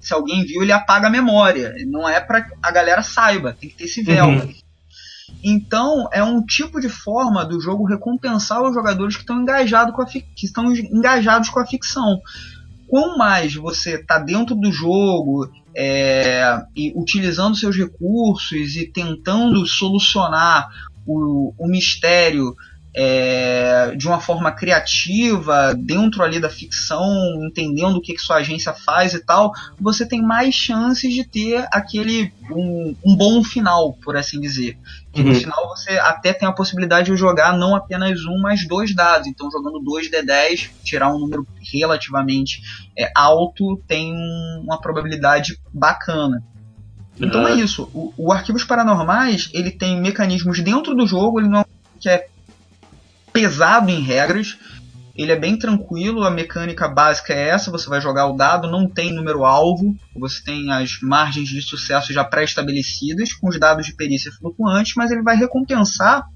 [0.00, 1.74] Se alguém viu, ele apaga a memória.
[1.86, 4.26] Não é para a galera saiba, tem que ter esse véu.
[4.26, 4.54] Uhum.
[5.42, 10.02] Então, é um tipo de forma do jogo recompensar os jogadores que estão engajados com
[10.02, 12.20] a, que estão engajados com a ficção
[12.88, 20.68] quanto mais você está dentro do jogo é, e utilizando seus recursos e tentando solucionar
[21.06, 22.56] o, o mistério
[22.98, 27.04] é, de uma forma criativa, dentro ali da ficção,
[27.44, 31.68] entendendo o que, que sua agência faz e tal, você tem mais chances de ter
[31.70, 34.78] aquele um, um bom final, por assim dizer.
[35.12, 35.28] Que uhum.
[35.28, 39.26] no final você até tem a possibilidade de jogar não apenas um, mas dois dados.
[39.26, 42.62] Então jogando dois D10, tirar um número relativamente
[42.98, 44.14] é, alto, tem
[44.62, 46.42] uma probabilidade bacana.
[47.20, 47.48] Então uhum.
[47.48, 47.90] é isso.
[47.92, 51.66] O, o Arquivos Paranormais, ele tem mecanismos dentro do jogo, ele não é
[52.00, 52.26] que é
[53.36, 54.56] pesado em regras.
[55.14, 58.88] Ele é bem tranquilo, a mecânica básica é essa, você vai jogar o dado, não
[58.88, 63.94] tem número alvo, você tem as margens de sucesso já pré-estabelecidas, com os dados de
[63.94, 66.26] perícia flutuantes, mas ele vai recompensar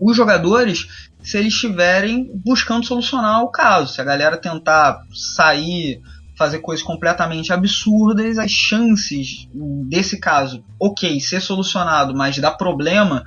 [0.00, 0.88] os jogadores
[1.22, 3.94] se eles estiverem buscando solucionar o caso.
[3.94, 6.00] Se a galera tentar sair,
[6.36, 9.48] fazer coisas completamente absurdas, as chances
[9.88, 13.24] desse caso, ok, ser solucionado, mas dar problema,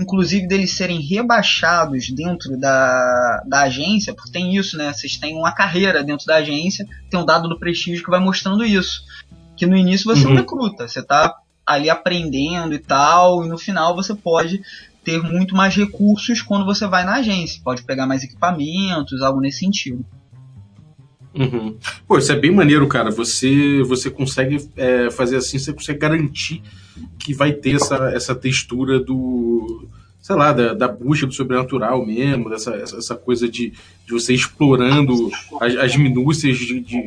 [0.00, 4.92] inclusive deles serem rebaixados dentro da, da agência, porque tem isso, né?
[4.92, 8.64] Vocês têm uma carreira dentro da agência, tem um dado do prestígio que vai mostrando
[8.64, 9.02] isso.
[9.56, 10.30] Que no início você uhum.
[10.30, 11.36] não recruta, você tá
[11.66, 14.62] ali aprendendo e tal, e no final você pode
[15.04, 17.60] ter muito mais recursos quando você vai na agência.
[17.62, 20.04] Pode pegar mais equipamentos, algo nesse sentido.
[21.34, 21.76] Uhum.
[22.06, 23.10] Pô, isso é bem maneiro, cara.
[23.10, 26.62] Você você consegue é, fazer assim, você consegue garantir
[27.18, 29.86] que vai ter essa, essa textura do.
[30.20, 35.30] sei lá, da, da busca do sobrenatural mesmo, dessa essa coisa de, de você explorando
[35.60, 37.02] as, as minúcias de, de,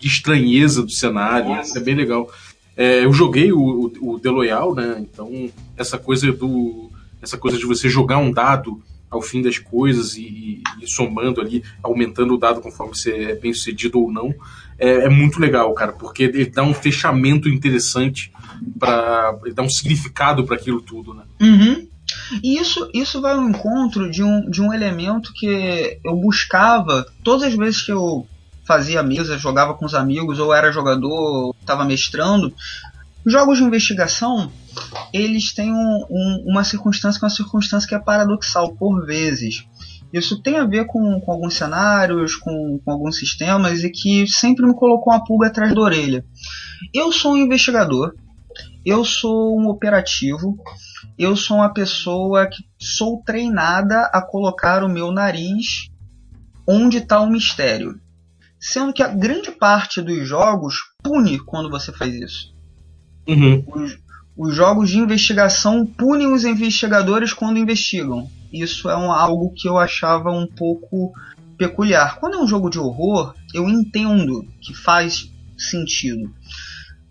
[0.00, 1.60] de, estranheza do cenário.
[1.60, 2.30] Isso é bem legal.
[2.76, 4.96] É, eu joguei o, o, The Loyal, né?
[4.98, 6.90] Então, essa coisa do.
[7.22, 11.62] essa coisa de você jogar um dado ao fim das coisas e, e, somando ali,
[11.82, 14.34] aumentando o dado conforme você é bem sucedido ou não,
[14.78, 18.32] é, é muito legal, cara, porque ele dá um fechamento interessante
[18.78, 21.24] para ele dá um significado para aquilo tudo, né?
[21.40, 21.86] Uhum.
[22.42, 27.42] E isso, isso vai ao encontro de um, de um elemento que eu buscava todas
[27.44, 28.26] as vezes que eu
[28.64, 32.52] fazia mesa, jogava com os amigos, ou era jogador, estava mestrando.
[33.26, 34.50] Jogos de investigação,
[35.12, 39.66] eles têm um, um, uma circunstância que é uma circunstância que é paradoxal por vezes.
[40.12, 44.66] Isso tem a ver com, com alguns cenários, com, com, alguns sistemas e que sempre
[44.66, 46.24] me colocou uma pulga atrás da orelha.
[46.92, 48.14] Eu sou um investigador,
[48.84, 50.58] eu sou um operativo,
[51.18, 55.88] eu sou uma pessoa que sou treinada a colocar o meu nariz
[56.66, 57.98] onde está o mistério.
[58.60, 62.54] Sendo que a grande parte dos jogos pune quando você faz isso.
[63.26, 63.64] Uhum.
[63.66, 63.98] Os,
[64.42, 68.28] os jogos de investigação punem os investigadores quando investigam.
[68.52, 71.12] Isso é um, algo que eu achava um pouco
[71.56, 72.18] peculiar.
[72.18, 76.34] Quando é um jogo de horror, eu entendo que faz sentido.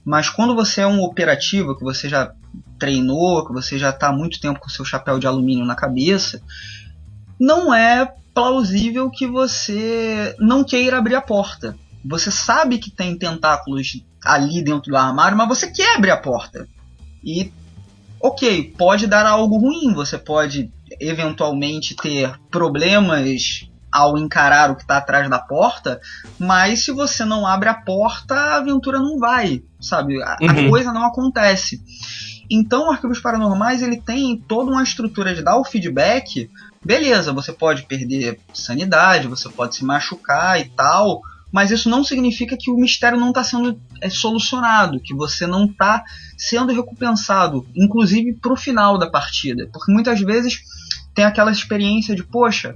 [0.04, 2.34] Mas quando você é um operativo, que você já
[2.78, 6.41] treinou, que você já está há muito tempo com seu chapéu de alumínio na cabeça,
[7.39, 11.78] não é plausível que você não queira abrir a porta.
[12.04, 16.67] Você sabe que tem tentáculos ali dentro do armário, mas você quer abrir a porta.
[17.24, 17.52] E,
[18.22, 24.98] ok, pode dar algo ruim, você pode eventualmente ter problemas ao encarar o que está
[24.98, 26.00] atrás da porta,
[26.40, 30.22] mas se você não abre a porta, a aventura não vai, sabe?
[30.24, 30.50] A, uhum.
[30.50, 31.82] a coisa não acontece.
[32.50, 36.50] Então, Arquivos Paranormais ele tem toda uma estrutura de dar o feedback.
[36.84, 42.58] Beleza, você pode perder sanidade, você pode se machucar e tal, mas isso não significa
[42.58, 46.04] que o mistério não está sendo é, solucionado, que você não está
[46.41, 49.69] sendo recompensado, inclusive para o final da partida.
[49.71, 50.60] Porque muitas vezes
[51.13, 52.75] tem aquela experiência de, poxa,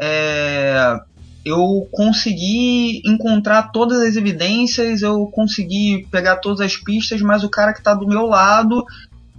[0.00, 0.96] é,
[1.44, 7.72] eu consegui encontrar todas as evidências, eu consegui pegar todas as pistas, mas o cara
[7.72, 8.84] que está do meu lado,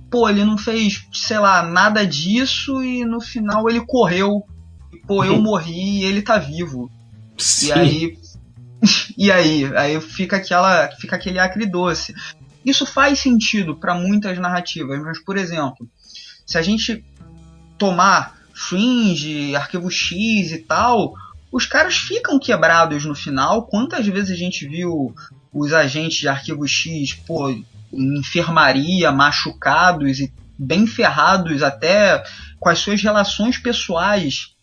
[0.09, 4.43] pô, ele não fez, sei lá, nada disso e no final ele correu.
[5.07, 5.41] Pô, eu uhum.
[5.41, 6.91] morri e ele tá vivo.
[7.37, 7.67] Sim.
[7.67, 8.17] E aí
[9.17, 12.13] e aí, aí fica aquela, fica aquele acre doce.
[12.65, 15.87] Isso faz sentido para muitas narrativas, mas por exemplo,
[16.45, 17.03] se a gente
[17.77, 21.13] tomar Fringe, Arquivo X e tal,
[21.51, 23.65] os caras ficam quebrados no final.
[23.65, 25.13] Quantas vezes a gente viu
[25.51, 27.65] os agentes de Arquivo X, pô, em
[28.19, 32.23] enfermaria, machucados e bem ferrados até
[32.59, 34.55] com as suas relações pessoais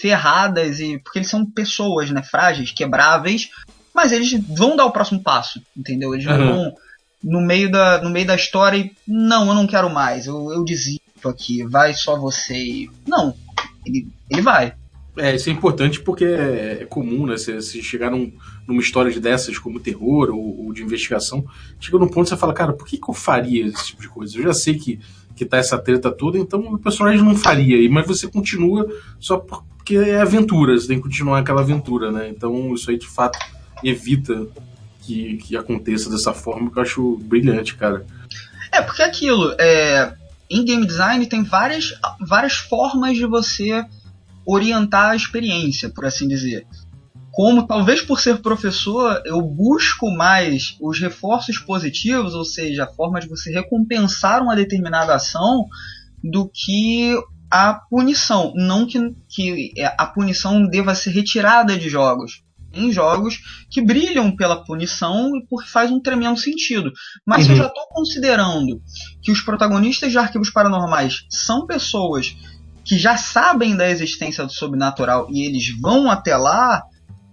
[0.00, 3.50] ferradas e porque eles são pessoas, né, frágeis, quebráveis,
[3.94, 6.14] mas eles vão dar o próximo passo, entendeu?
[6.14, 6.54] Eles uhum.
[6.54, 6.74] vão
[7.22, 10.64] no meio da no meio da história e não, eu não quero mais, eu, eu
[10.64, 12.88] desisto aqui, vai só você.
[13.06, 13.34] Não,
[13.86, 14.74] ele, ele vai.
[15.16, 17.36] É, isso é importante porque é, é comum, né?
[17.36, 18.32] Se, se chegar num,
[18.66, 21.44] numa história de dessas, como terror ou, ou, de investigação,
[21.78, 24.08] chega num ponto que você fala, cara, por que, que eu faria esse tipo de
[24.08, 24.38] coisa?
[24.38, 24.98] Eu já sei que,
[25.36, 28.86] que tá essa treta toda, então o personagem não faria, mas você continua
[29.20, 32.30] só porque é aventura, você tem que continuar aquela aventura, né?
[32.30, 33.38] Então isso aí de fato
[33.84, 34.46] evita
[35.02, 38.06] que, que aconteça dessa forma, que eu acho brilhante, cara.
[38.70, 40.14] É, porque aquilo, é,
[40.48, 43.84] em game design tem várias, várias formas de você
[44.46, 46.66] orientar a experiência, por assim dizer.
[47.30, 53.20] Como talvez por ser professor, eu busco mais os reforços positivos, ou seja, a forma
[53.20, 55.66] de você recompensar uma determinada ação,
[56.22, 57.14] do que
[57.50, 58.52] a punição.
[58.54, 62.42] Não que, que a punição deva ser retirada de jogos.
[62.74, 66.92] Em jogos que brilham pela punição e porque faz um tremendo sentido.
[67.26, 67.44] Mas uhum.
[67.46, 68.80] se eu já estou considerando
[69.22, 72.36] que os protagonistas de arquivos paranormais são pessoas
[72.84, 76.82] que já sabem da existência do sobrenatural e eles vão até lá,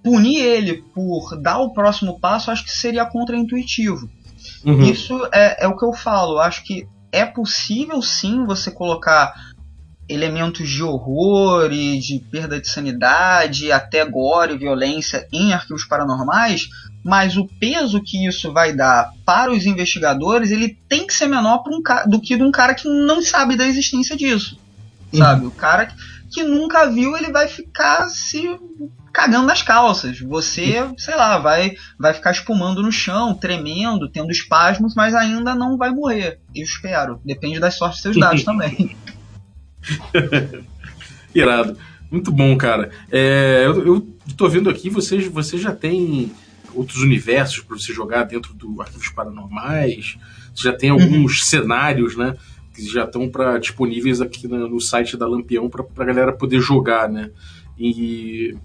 [0.03, 4.09] punir ele por dar o próximo passo, acho que seria contraintuitivo.
[4.63, 4.83] Uhum.
[4.83, 6.39] Isso é, é o que eu falo.
[6.39, 9.33] Acho que é possível sim você colocar
[10.09, 16.67] elementos de horror e de perda de sanidade, até gore e violência em arquivos paranormais,
[17.03, 21.63] mas o peso que isso vai dar para os investigadores ele tem que ser menor
[21.67, 24.57] um, do que de um cara que não sabe da existência disso
[25.17, 25.45] sabe?
[25.45, 25.89] O cara
[26.31, 28.43] que nunca viu, ele vai ficar se
[29.11, 30.19] cagando nas calças.
[30.19, 35.77] Você, sei lá, vai, vai ficar espumando no chão, tremendo, tendo espasmos, mas ainda não
[35.77, 36.39] vai morrer.
[36.55, 37.19] Eu espero.
[37.25, 38.95] Depende das sortes dos seus dados também.
[41.33, 41.77] Irado.
[42.11, 42.89] Muito bom, cara.
[43.11, 46.31] É, eu, eu tô vendo aqui, você, você já tem
[46.73, 50.17] outros universos para você jogar dentro do Arquivos Paranormais.
[50.55, 51.45] Você já tem alguns uhum.
[51.45, 52.35] cenários, né?
[52.79, 57.09] que já estão para disponíveis aqui no site da Lampião para a galera poder jogar,
[57.09, 57.29] né?
[57.77, 58.55] E,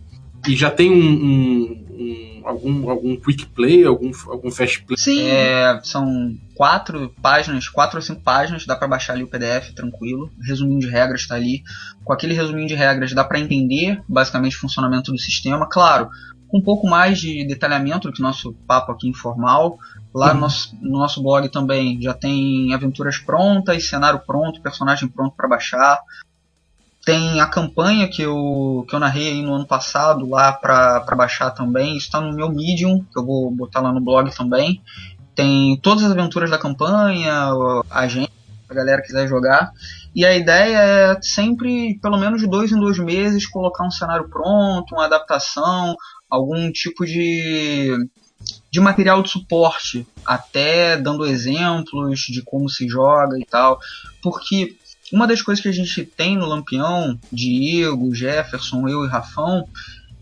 [0.47, 4.97] e já tem um, um, um, algum, algum quick play, algum, algum fast play?
[4.97, 9.73] Sim, é, são quatro páginas, quatro ou cinco páginas, dá para baixar ali o PDF
[9.75, 10.31] tranquilo.
[10.41, 11.63] Resuminho de regras está ali.
[12.05, 15.67] Com aquele resuminho de regras dá para entender basicamente o funcionamento do sistema.
[15.69, 16.11] Claro,
[16.49, 19.79] com um pouco mais de detalhamento do que nosso papo aqui informal.
[20.15, 20.35] Lá uhum.
[20.35, 25.49] no, nosso, no nosso blog também já tem aventuras prontas, cenário pronto, personagem pronto para
[25.49, 25.99] baixar.
[27.05, 31.97] Tem a campanha que eu, que eu narrei no ano passado lá para baixar também.
[31.97, 34.83] Está no meu Medium, que eu vou botar lá no blog também.
[35.35, 37.51] Tem todas as aventuras da campanha,
[37.91, 38.33] a gente,
[38.69, 39.73] a galera quiser jogar.
[40.15, 44.29] E a ideia é sempre, pelo menos de dois em dois meses, colocar um cenário
[44.29, 45.97] pronto, uma adaptação,
[46.31, 47.93] algum tipo de,
[48.71, 53.79] de material de suporte, até dando exemplos de como se joga e tal,
[54.23, 54.77] porque
[55.13, 59.67] uma das coisas que a gente tem no Lampião, Diego, Jefferson, eu e Rafão,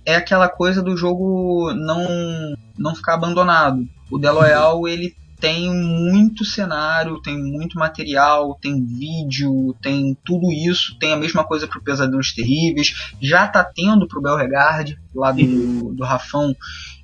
[0.05, 3.87] é aquela coisa do jogo não não ficar abandonado.
[4.11, 10.97] O The Loyal, ele tem muito cenário, tem muito material, tem vídeo, tem tudo isso.
[11.01, 13.12] Tem a mesma coisa para o Pesadelos Terríveis.
[13.21, 16.55] Já tá tendo para o Belregard, lá do, do Rafão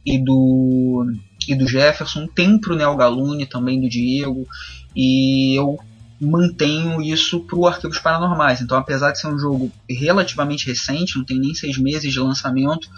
[0.07, 1.13] e do,
[1.49, 2.29] e do Jefferson.
[2.29, 4.47] Tem para o Neo Galune também, do Diego.
[4.95, 5.77] E eu
[6.21, 8.61] mantenho isso para o Arquivos Paranormais.
[8.61, 12.89] Então, apesar de ser um jogo relativamente recente, não tem nem seis meses de lançamento,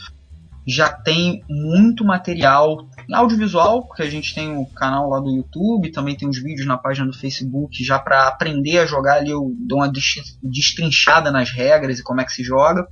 [0.67, 6.17] já tem muito material audiovisual, porque a gente tem o canal lá do YouTube, também
[6.17, 9.79] tem os vídeos na página do Facebook, já para aprender a jogar ali eu dou
[9.79, 9.93] uma
[10.43, 12.87] destrinchada nas regras e como é que se joga.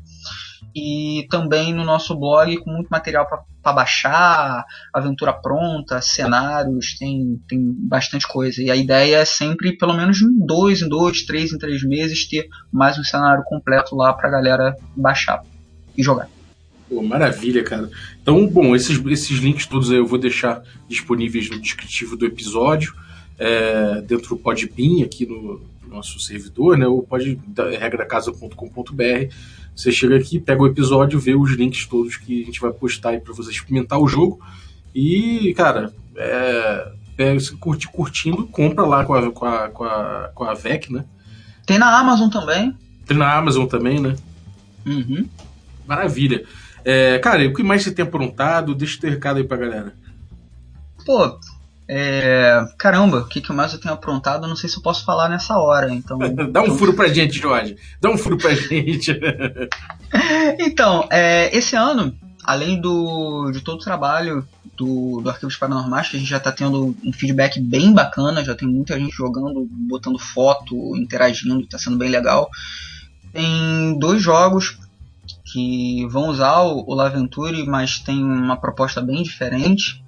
[0.74, 3.26] E também no nosso blog com muito material
[3.62, 8.62] para baixar, aventura pronta, cenários, tem, tem bastante coisa.
[8.62, 12.28] E a ideia é sempre, pelo menos em dois, em dois, três, em três meses,
[12.28, 15.42] ter mais um cenário completo lá para a galera baixar
[15.96, 16.28] e jogar.
[16.88, 17.90] Pô, maravilha, cara.
[18.22, 22.94] Então, bom, esses, esses links todos eu vou deixar disponíveis no descritivo do episódio,
[23.38, 26.86] é, dentro do Podbean, aqui no nosso servidor, né?
[26.86, 27.38] Ou pode
[27.78, 29.34] regracasa.com.br.
[29.74, 33.10] Você chega aqui, pega o episódio, vê os links todos que a gente vai postar
[33.10, 34.40] aí para você experimentar o jogo.
[34.94, 40.44] E, cara, é, é, curti, curtindo, compra lá com a, com, a, com, a, com
[40.44, 41.04] a VEC, né?
[41.64, 42.76] Tem na Amazon também.
[43.06, 44.16] Tem na Amazon também, né?
[44.86, 45.28] Uhum.
[45.86, 46.44] Maravilha.
[46.84, 48.74] É, cara, o que mais você tem aprontado?
[48.74, 49.94] Deixa o teu recado aí pra galera.
[51.04, 51.38] Pô,
[51.90, 54.44] é, caramba, o que, que mais eu tenho aprontado?
[54.44, 56.18] Eu não sei se eu posso falar nessa hora, então.
[56.52, 57.76] Dá um furo pra gente, Jorge.
[57.98, 59.18] Dá um furo pra gente.
[60.60, 62.14] então, é, esse ano,
[62.44, 66.52] além do, de todo o trabalho do, do Arquivos Paranormais, que a gente já está
[66.52, 71.96] tendo um feedback bem bacana, já tem muita gente jogando, botando foto, interagindo, está sendo
[71.96, 72.50] bem legal.
[73.32, 74.78] Tem dois jogos
[75.50, 80.04] que vão usar o, o Laventure, mas tem uma proposta bem diferente.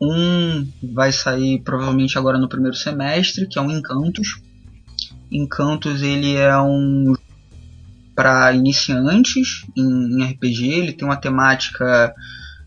[0.00, 4.40] Um vai sair provavelmente agora no primeiro semestre, que é o Encantos.
[5.30, 7.14] Encantos ele é um
[8.14, 12.14] para iniciantes em RPG, ele tem uma temática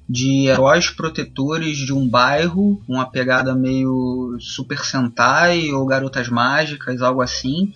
[0.07, 7.21] de heróis protetores de um bairro, uma pegada meio Super Sentai ou Garotas Mágicas, algo
[7.21, 7.71] assim.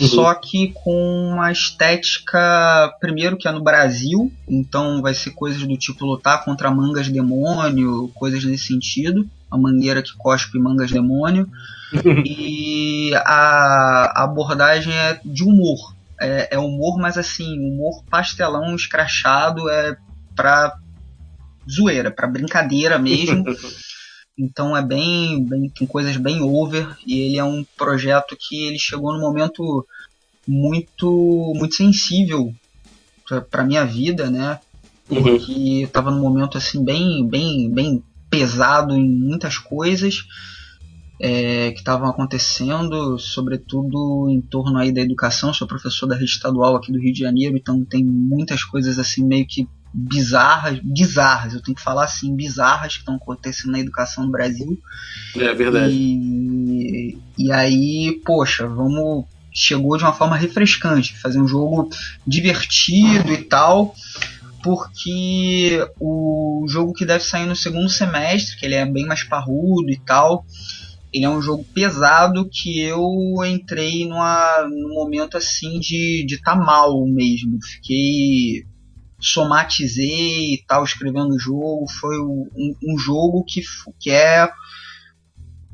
[0.00, 0.06] Uhum.
[0.06, 5.76] Só que com uma estética, primeiro que é no Brasil, então vai ser coisas do
[5.76, 9.28] tipo lutar contra mangas demônio, coisas nesse sentido.
[9.50, 11.48] A mangueira que cospe mangas demônio.
[12.24, 15.94] e a, a abordagem é de humor.
[16.20, 19.96] É, é humor, mas assim, humor pastelão, escrachado, é
[20.36, 20.76] pra
[21.68, 23.44] zoeira, para brincadeira mesmo.
[24.38, 28.78] então é bem, bem, tem coisas bem over e ele é um projeto que ele
[28.78, 29.84] chegou no momento
[30.46, 32.54] muito muito sensível
[33.50, 34.60] para minha vida, né?
[35.06, 35.80] Porque uhum.
[35.80, 40.24] eu tava num momento assim bem bem bem pesado em muitas coisas
[41.20, 45.52] é, que estavam acontecendo, sobretudo em torno aí da educação.
[45.52, 49.24] Sou professor da rede estadual aqui do Rio de Janeiro, então tem muitas coisas assim
[49.24, 54.24] meio que bizarras, bizarras, eu tenho que falar assim, bizarras que estão acontecendo na educação
[54.24, 54.78] no Brasil.
[55.36, 55.94] É verdade.
[55.94, 59.24] E, e aí, poxa, vamos.
[59.50, 61.90] Chegou de uma forma refrescante, fazer um jogo
[62.24, 63.92] divertido e tal,
[64.62, 69.90] porque o jogo que deve sair no segundo semestre, que ele é bem mais parrudo
[69.90, 70.44] e tal,
[71.12, 73.02] ele é um jogo pesado que eu
[73.44, 77.58] entrei numa, num momento assim de estar tá mal mesmo.
[77.62, 78.64] Fiquei
[79.20, 81.90] somatizei e tal, escrevendo o jogo.
[81.90, 82.48] Foi um,
[82.82, 83.62] um jogo que,
[83.98, 84.48] que é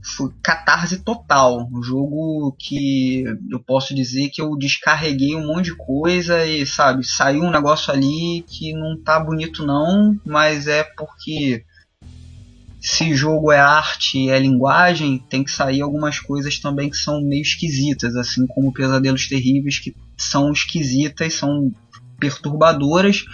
[0.05, 1.67] foi catarse total.
[1.73, 7.05] Um jogo que eu posso dizer que eu descarreguei um monte de coisa e, sabe,
[7.05, 11.65] saiu um negócio ali que não tá bonito não, mas é porque
[12.79, 17.41] se jogo é arte é linguagem, tem que sair algumas coisas também que são meio
[17.41, 21.73] esquisitas, assim como Pesadelos Terríveis, que são esquisitas, são
[22.19, 23.25] perturbadoras.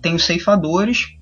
[0.00, 1.16] Tem os Ceifadores,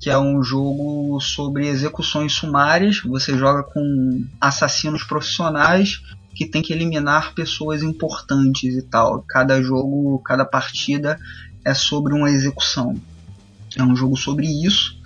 [0.00, 3.00] que é um jogo sobre execuções sumárias.
[3.00, 6.02] Você joga com assassinos profissionais
[6.34, 9.24] que tem que eliminar pessoas importantes e tal.
[9.28, 11.18] Cada jogo, cada partida
[11.64, 12.94] é sobre uma execução.
[13.76, 14.96] É um jogo sobre isso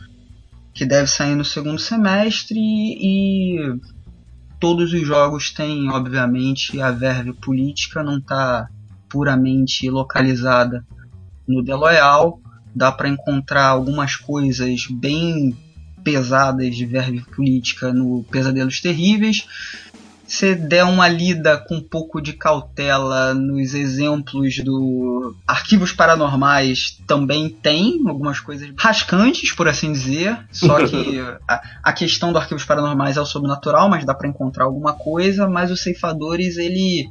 [0.75, 3.79] que deve sair no segundo semestre e
[4.61, 8.69] todos os jogos têm, obviamente, a verve política, não está
[9.09, 10.87] puramente localizada
[11.47, 12.41] no The Loyal
[12.75, 15.57] dá para encontrar algumas coisas bem
[16.03, 19.47] pesadas de verve política no Pesadelos Terríveis.
[20.27, 27.51] Se der uma lida com um pouco de cautela nos exemplos do Arquivos Paranormais, também
[27.51, 30.39] tem algumas coisas rascantes, por assim dizer.
[30.51, 34.65] Só que a, a questão do Arquivos Paranormais é o sobrenatural, mas dá para encontrar
[34.65, 35.47] alguma coisa.
[35.47, 37.11] Mas os Ceifadores, ele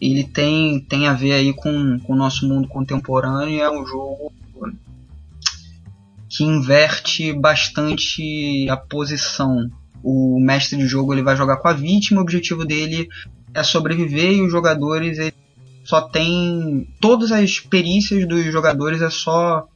[0.00, 3.60] ele tem, tem a ver aí com, com o nosso mundo contemporâneo.
[3.60, 4.32] É um jogo
[6.28, 9.68] que inverte bastante a posição.
[10.02, 13.08] O mestre de jogo ele vai jogar com a vítima, o objetivo dele
[13.52, 15.34] é sobreviver e os jogadores ele
[15.84, 19.66] só tem todas as perícias dos jogadores é só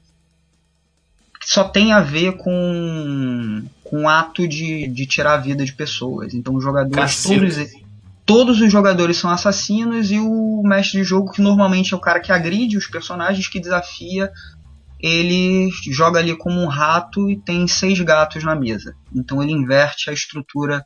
[1.42, 6.34] só tem a ver com com o ato de, de tirar a vida de pessoas.
[6.34, 7.81] Então os jogadores todos
[8.24, 12.20] todos os jogadores são assassinos e o mestre de jogo, que normalmente é o cara
[12.20, 14.30] que agride os personagens, que desafia,
[15.00, 18.94] ele joga ali como um rato e tem seis gatos na mesa.
[19.14, 20.84] Então ele inverte a estrutura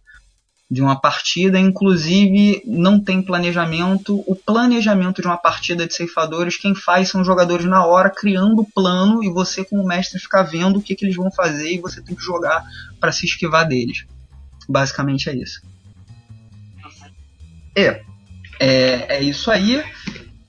[0.69, 4.25] de uma partida, inclusive não tem planejamento.
[4.27, 8.63] O planejamento de uma partida de ceifadores, quem faz são os jogadores na hora, criando
[8.63, 11.81] o plano e você, como mestre, ficar vendo o que, que eles vão fazer e
[11.81, 12.65] você tem que jogar
[12.99, 14.07] para se esquivar deles.
[14.69, 15.61] Basicamente é isso.
[17.77, 18.03] É,
[18.59, 19.85] é, é isso aí.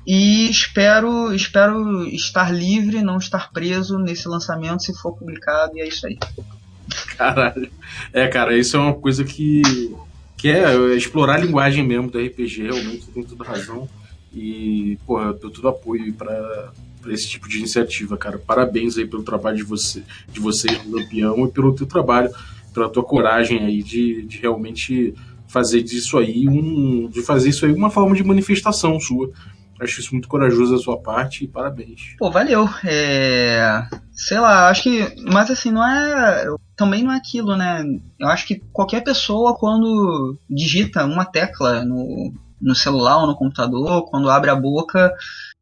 [0.06, 5.88] E espero, espero estar livre, não estar preso nesse lançamento se for publicado, e é
[5.88, 6.18] isso aí.
[7.18, 7.70] Caralho.
[8.14, 9.62] É, cara, isso é uma coisa que,
[10.38, 13.90] que é explorar a linguagem mesmo do RPG, realmente, tem toda razão.
[14.34, 16.72] E, porra, eu dou todo apoio para
[17.08, 18.38] esse tipo de iniciativa, cara.
[18.38, 22.30] Parabéns aí pelo trabalho de, você, de vocês Lampião e pelo teu trabalho,
[22.74, 25.14] pela tua coragem aí de, de realmente
[25.48, 29.32] fazer disso aí um de fazer isso aí uma forma de manifestação sua.
[29.80, 32.16] Acho isso muito corajoso da sua parte e parabéns.
[32.18, 32.68] Pô, valeu.
[32.84, 33.86] É...
[34.12, 35.16] Sei lá, acho que.
[35.32, 36.45] Mas assim, não é.
[36.76, 37.84] Também não é aquilo, né?
[38.20, 44.10] Eu acho que qualquer pessoa, quando digita uma tecla no, no celular ou no computador,
[44.10, 45.14] quando abre a boca,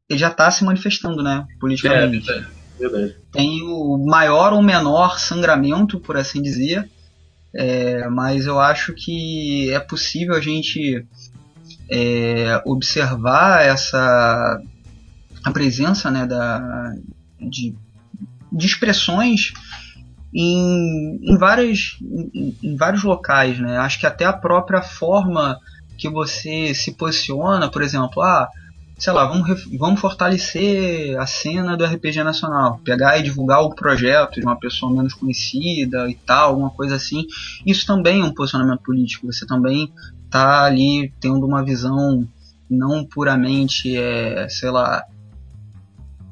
[0.10, 2.30] ele já está se manifestando, né, politicamente.
[2.32, 2.44] É,
[2.80, 3.16] verdade.
[3.32, 6.90] Tem o maior ou menor sangramento, por assim dizer,
[7.56, 11.06] é, mas eu acho que é possível a gente
[11.90, 14.62] é, observar essa
[15.44, 16.92] a presença né, da,
[17.40, 17.76] de,
[18.52, 19.54] de expressões
[20.34, 23.60] em, em, várias, em, em, vários locais.
[23.60, 23.78] Né?
[23.78, 25.60] Acho que até a própria forma
[25.98, 28.50] que você se posiciona, por exemplo, ah,
[28.98, 34.40] sei lá, vamos, vamos fortalecer a cena do RPG nacional, pegar e divulgar o projeto
[34.40, 37.26] de uma pessoa menos conhecida e tal, alguma coisa assim.
[37.66, 39.32] Isso também é um posicionamento político.
[39.32, 39.94] Você também
[40.26, 42.28] está ali tendo uma visão
[42.70, 45.04] não puramente, é, sei lá,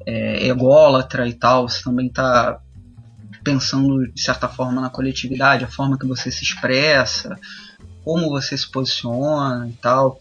[0.05, 1.67] é, ególatra e tal.
[1.67, 2.59] Você também está
[3.43, 7.37] pensando de certa forma na coletividade, a forma que você se expressa,
[8.05, 10.17] como você se posiciona e tal.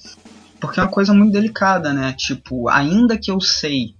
[0.63, 2.13] Porque é uma coisa muito delicada, né?
[2.13, 3.97] Tipo, ainda que eu sei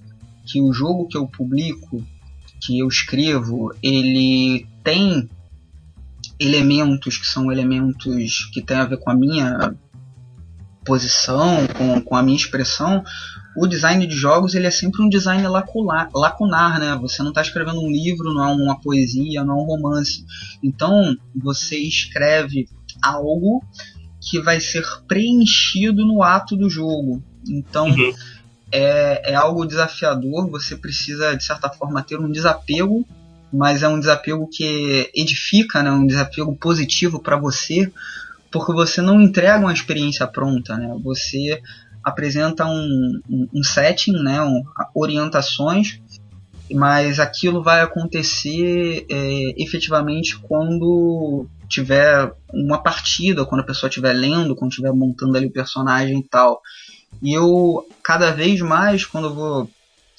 [0.47, 2.07] que o jogo que eu publico,
[2.61, 5.29] que eu escrevo, ele tem
[6.39, 9.75] elementos que são elementos que têm a ver com a minha
[10.85, 13.03] posição, com, com a minha expressão,
[13.57, 16.97] o design de jogos ele é sempre um design lacular, lacunar, né?
[17.01, 20.25] Você não está escrevendo um livro, não é uma poesia, não é um romance.
[20.63, 22.69] Então você escreve
[23.03, 23.65] algo
[24.23, 27.23] que vai ser preenchido no ato do jogo.
[27.47, 28.13] Então uhum.
[28.71, 33.05] é, é algo desafiador, você precisa de certa forma ter um desapego,
[33.53, 35.91] mas é um desapego que edifica, né?
[35.91, 37.93] um desapego positivo para você,
[38.51, 40.95] porque você não entrega uma experiência pronta, né?
[41.03, 41.61] Você
[42.05, 44.43] apresenta um, um, um setting, né?
[44.43, 44.63] Um,
[44.95, 46.01] orientações,
[46.71, 54.55] mas aquilo vai acontecer é, efetivamente quando tiver uma partida, quando a pessoa estiver lendo,
[54.55, 56.61] quando estiver montando ali o personagem e tal.
[57.23, 59.71] E eu, cada vez mais, quando eu vou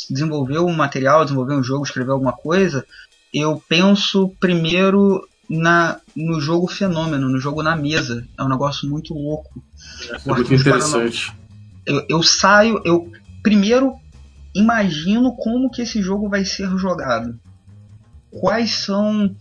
[0.09, 2.85] desenvolver um material, desenvolver um jogo, escrever alguma coisa,
[3.31, 8.27] eu penso primeiro na, no jogo fenômeno, no jogo na mesa.
[8.37, 9.63] É um negócio muito louco.
[10.09, 11.31] É muito interessante.
[11.85, 13.11] Eu, eu saio, eu
[13.43, 13.93] primeiro
[14.55, 17.39] imagino como que esse jogo vai ser jogado.
[18.31, 19.35] Quais são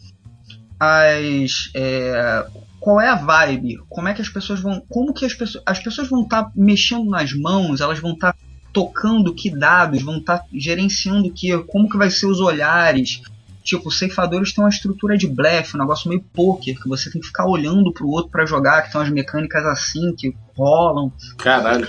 [0.83, 2.45] as é,
[2.80, 5.78] qual é a vibe, como é que as pessoas vão, como que as pessoas, as
[5.78, 8.39] pessoas vão estar tá mexendo nas mãos, elas vão estar tá
[8.72, 13.22] tocando que dados, vão estar tá gerenciando que, como que vai ser os olhares.
[13.62, 17.20] Tipo, os ceifadores têm uma estrutura de blefe, um negócio meio poker, que você tem
[17.20, 21.12] que ficar olhando pro outro para jogar, que tem umas mecânicas assim que rolam.
[21.39, 21.87] Caralho.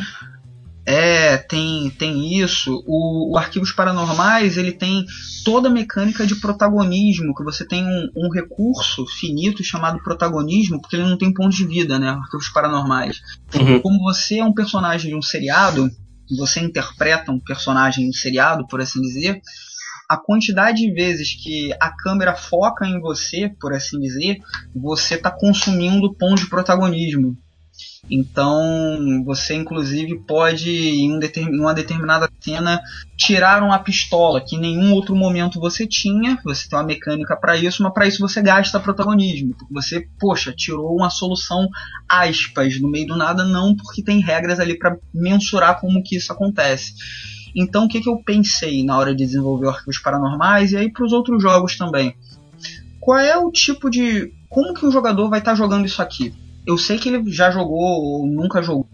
[0.86, 2.84] É, tem, tem isso.
[2.86, 5.06] O, o, Arquivos Paranormais ele tem
[5.46, 10.98] toda a mecânica de protagonismo, que você tem um, um, recurso finito chamado protagonismo, porque
[10.98, 12.10] ele não tem ponto de vida, né?
[12.10, 13.22] Arquivos Paranormais.
[13.56, 13.80] Uhum.
[13.80, 15.90] Como você é um personagem de um seriado,
[16.38, 19.42] você interpreta um personagem de um seriado, por assim dizer,
[20.10, 24.38] a quantidade de vezes que a câmera foca em você, por assim dizer,
[24.76, 27.38] você está consumindo ponto de protagonismo.
[28.10, 31.20] Então você inclusive pode em,
[31.60, 32.82] uma determinada cena
[33.18, 36.38] tirar uma pistola que em nenhum outro momento você tinha.
[36.44, 39.56] Você tem uma mecânica para isso, mas para isso você gasta protagonismo.
[39.58, 41.68] Porque você, poxa, tirou uma solução
[42.08, 46.32] aspas no meio do nada, não porque tem regras ali para mensurar como que isso
[46.32, 46.94] acontece.
[47.56, 51.06] Então o que, que eu pensei na hora de desenvolver arquivos paranormais e aí para
[51.06, 52.16] os outros jogos também?
[53.00, 56.34] Qual é o tipo de como que um jogador vai estar tá jogando isso aqui?
[56.66, 58.88] Eu sei que ele já jogou ou nunca jogou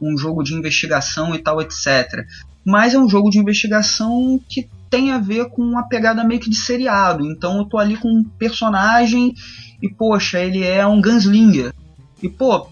[0.00, 2.24] um jogo de investigação e tal, etc.
[2.64, 6.50] Mas é um jogo de investigação que tem a ver com uma pegada meio que
[6.50, 7.24] de seriado.
[7.26, 9.34] Então eu tô ali com um personagem
[9.80, 11.72] e, poxa, ele é um gunslinger.
[12.22, 12.68] E, pô,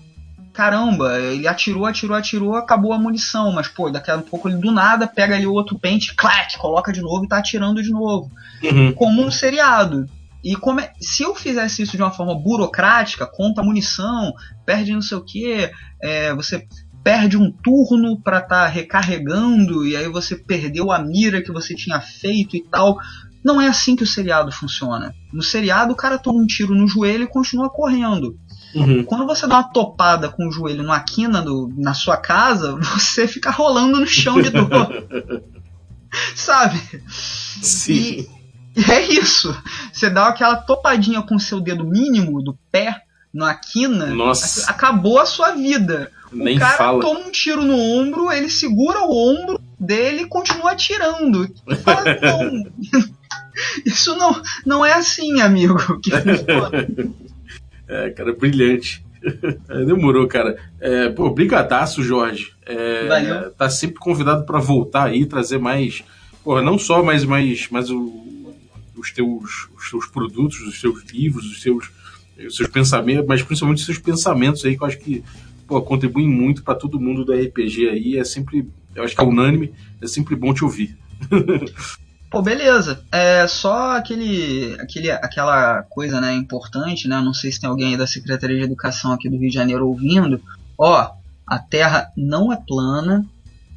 [0.52, 3.52] caramba, ele atirou, atirou, atirou, acabou a munição.
[3.52, 7.00] Mas, pô, daqui a pouco ele do nada pega ali outro pente, clac, coloca de
[7.00, 8.30] novo e tá atirando de novo.
[8.62, 8.92] Uhum.
[8.92, 10.06] Como um seriado.
[10.42, 14.32] E como é, se eu fizesse isso de uma forma burocrática, conta munição,
[14.64, 15.70] perde não sei o que,
[16.02, 16.66] é, você
[17.02, 21.74] perde um turno para estar tá recarregando e aí você perdeu a mira que você
[21.74, 22.98] tinha feito e tal.
[23.42, 25.14] Não é assim que o seriado funciona.
[25.32, 28.38] No seriado, o cara toma um tiro no joelho e continua correndo.
[28.74, 29.02] Uhum.
[29.04, 33.26] Quando você dá uma topada com o joelho numa quina do, na sua casa, você
[33.26, 34.68] fica rolando no chão de dor.
[36.34, 36.78] Sabe?
[37.08, 37.92] Sim.
[37.92, 38.28] E,
[38.76, 39.56] é isso.
[39.92, 43.02] Você dá aquela topadinha com o seu dedo mínimo do pé
[43.32, 44.70] na quina, Nossa.
[44.70, 46.10] acabou a sua vida.
[46.32, 47.00] Nem o cara fala.
[47.00, 51.52] toma um tiro no ombro, ele segura o ombro dele e continua atirando.
[51.82, 52.70] Fala, não.
[53.84, 55.76] Isso não, não é assim, amigo.
[57.88, 59.04] é, cara, brilhante.
[59.68, 60.56] É, demorou, cara.
[60.80, 62.52] É, pô, brigadaço, Jorge.
[62.64, 63.50] É, Valeu.
[63.50, 66.02] Tá sempre convidado para voltar aí, trazer mais.
[66.42, 68.06] Porra, não só mais, mais, mais o,
[69.00, 71.90] os, teus, os teus produtos, os seus livros, os seus,
[72.46, 75.24] os seus pensamentos, mas principalmente os seus pensamentos aí, que eu acho que
[75.66, 78.16] pô, contribuem muito para todo mundo do RPG aí.
[78.16, 80.96] É sempre, eu acho que é unânime, é sempre bom te ouvir.
[82.30, 83.04] Pô, beleza.
[83.10, 87.20] É só aquele, aquele, aquela coisa, né, importante, né?
[87.20, 89.88] Não sei se tem alguém aí da Secretaria de Educação aqui do Rio de Janeiro
[89.88, 90.40] ouvindo.
[90.78, 91.10] Ó,
[91.44, 93.26] a Terra não é plana.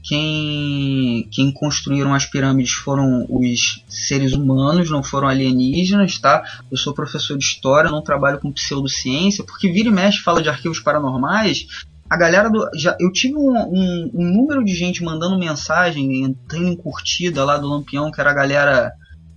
[0.04, 6.44] Quem, quem construíram as pirâmides foram os seres humanos, não foram alienígenas, tá?
[6.70, 10.50] Eu sou professor de história, não trabalho com pseudociência, porque vira e mexe fala de
[10.50, 11.68] arquivos paranormais
[12.14, 12.70] a galera do.
[12.76, 17.58] Já, eu tive um, um, um, número de gente mandando mensagem, entrando em curtida lá
[17.58, 18.92] do Lampião, que era a galera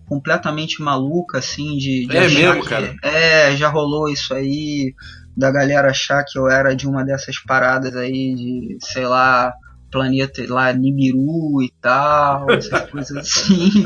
[0.07, 2.07] completamente maluca, assim, de.
[2.07, 2.95] de é mesmo, que, cara?
[3.03, 4.95] É, já rolou isso aí,
[5.35, 9.55] da galera achar que eu era de uma dessas paradas aí, de, sei lá,
[9.91, 13.85] planeta lá, Nibiru e tal, essas coisas assim.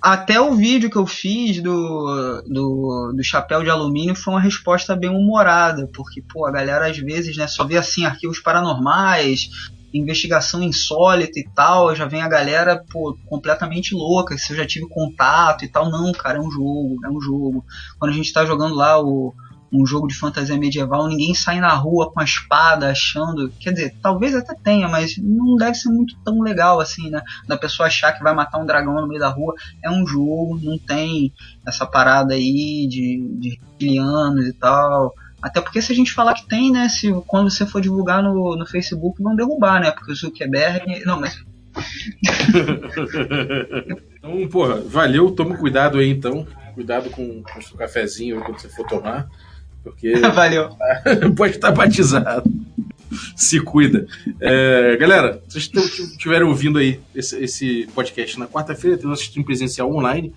[0.00, 4.96] Até o vídeo que eu fiz do, do, do chapéu de alumínio foi uma resposta
[4.96, 9.48] bem humorada, porque, pô, a galera às vezes, né, só vê assim arquivos paranormais,
[9.94, 14.88] investigação insólita e tal, já vem a galera, pô, completamente louca, se eu já tive
[14.88, 15.90] contato e tal.
[15.90, 17.64] Não, cara, é um jogo, é um jogo.
[17.98, 19.34] Quando a gente tá jogando lá o
[19.72, 23.50] um jogo de fantasia medieval, ninguém sai na rua com a espada achando.
[23.58, 27.22] Quer dizer, talvez até tenha, mas não deve ser muito tão legal assim, né?
[27.48, 29.54] Da pessoa achar que vai matar um dragão no meio da rua.
[29.82, 31.32] É um jogo, não tem
[31.66, 35.14] essa parada aí de, de reptilianos e tal.
[35.40, 36.90] Até porque se a gente falar que tem, né?
[36.90, 39.90] Se quando você for divulgar no, no Facebook vão derrubar, né?
[39.90, 41.02] Porque o Zuckerberg.
[41.06, 41.42] Não, mas.
[44.18, 46.46] então, porra, valeu, toma cuidado aí então.
[46.74, 49.28] Cuidado com, com o seu cafezinho quando você for tomar.
[49.82, 50.14] Porque.
[50.34, 50.70] Valeu.
[51.36, 52.50] pode estar batizado.
[53.36, 54.06] Se cuida.
[54.40, 59.92] É, galera, vocês estiverem ouvindo aí esse, esse podcast na quarta-feira, tem nosso stream presencial
[59.92, 60.32] online.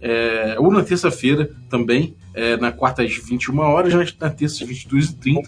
[0.00, 5.46] É, ou na terça-feira também, é, na quarta às 21 horas, na terça às 22h30.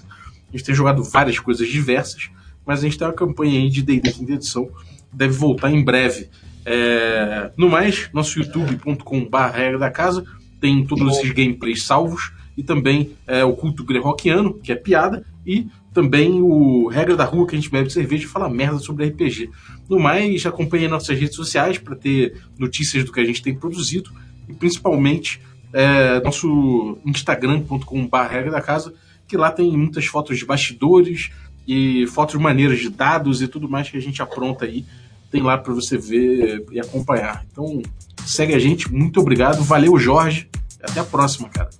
[0.48, 2.30] A gente tem jogado várias coisas diversas,
[2.66, 4.70] mas a gente tem uma campanha aí de D&D quinta edição,
[5.12, 6.28] deve voltar em breve.
[6.64, 10.24] É, no mais, nosso youtube.com.br regra da casa
[10.60, 15.68] tem todos esses gameplays salvos e também é, o culto greyhawkiano, que é piada, e
[15.94, 19.48] também o Regra da Rua, que a gente bebe cerveja e fala merda sobre RPG.
[19.88, 24.10] No mais, acompanhe nossas redes sociais para ter notícias do que a gente tem produzido
[24.48, 25.40] e principalmente
[25.72, 28.92] é, nosso instagram.com.br regra da casa,
[29.28, 31.30] que lá tem muitas fotos de bastidores
[31.64, 34.84] e fotos maneiras de dados e tudo mais que a gente apronta aí.
[35.30, 37.46] Tem lá para você ver e acompanhar.
[37.52, 37.80] Então,
[38.26, 38.92] segue a gente.
[38.92, 39.62] Muito obrigado.
[39.62, 40.48] Valeu, Jorge.
[40.82, 41.70] Até a próxima, cara.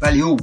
[0.00, 0.36] Valeu!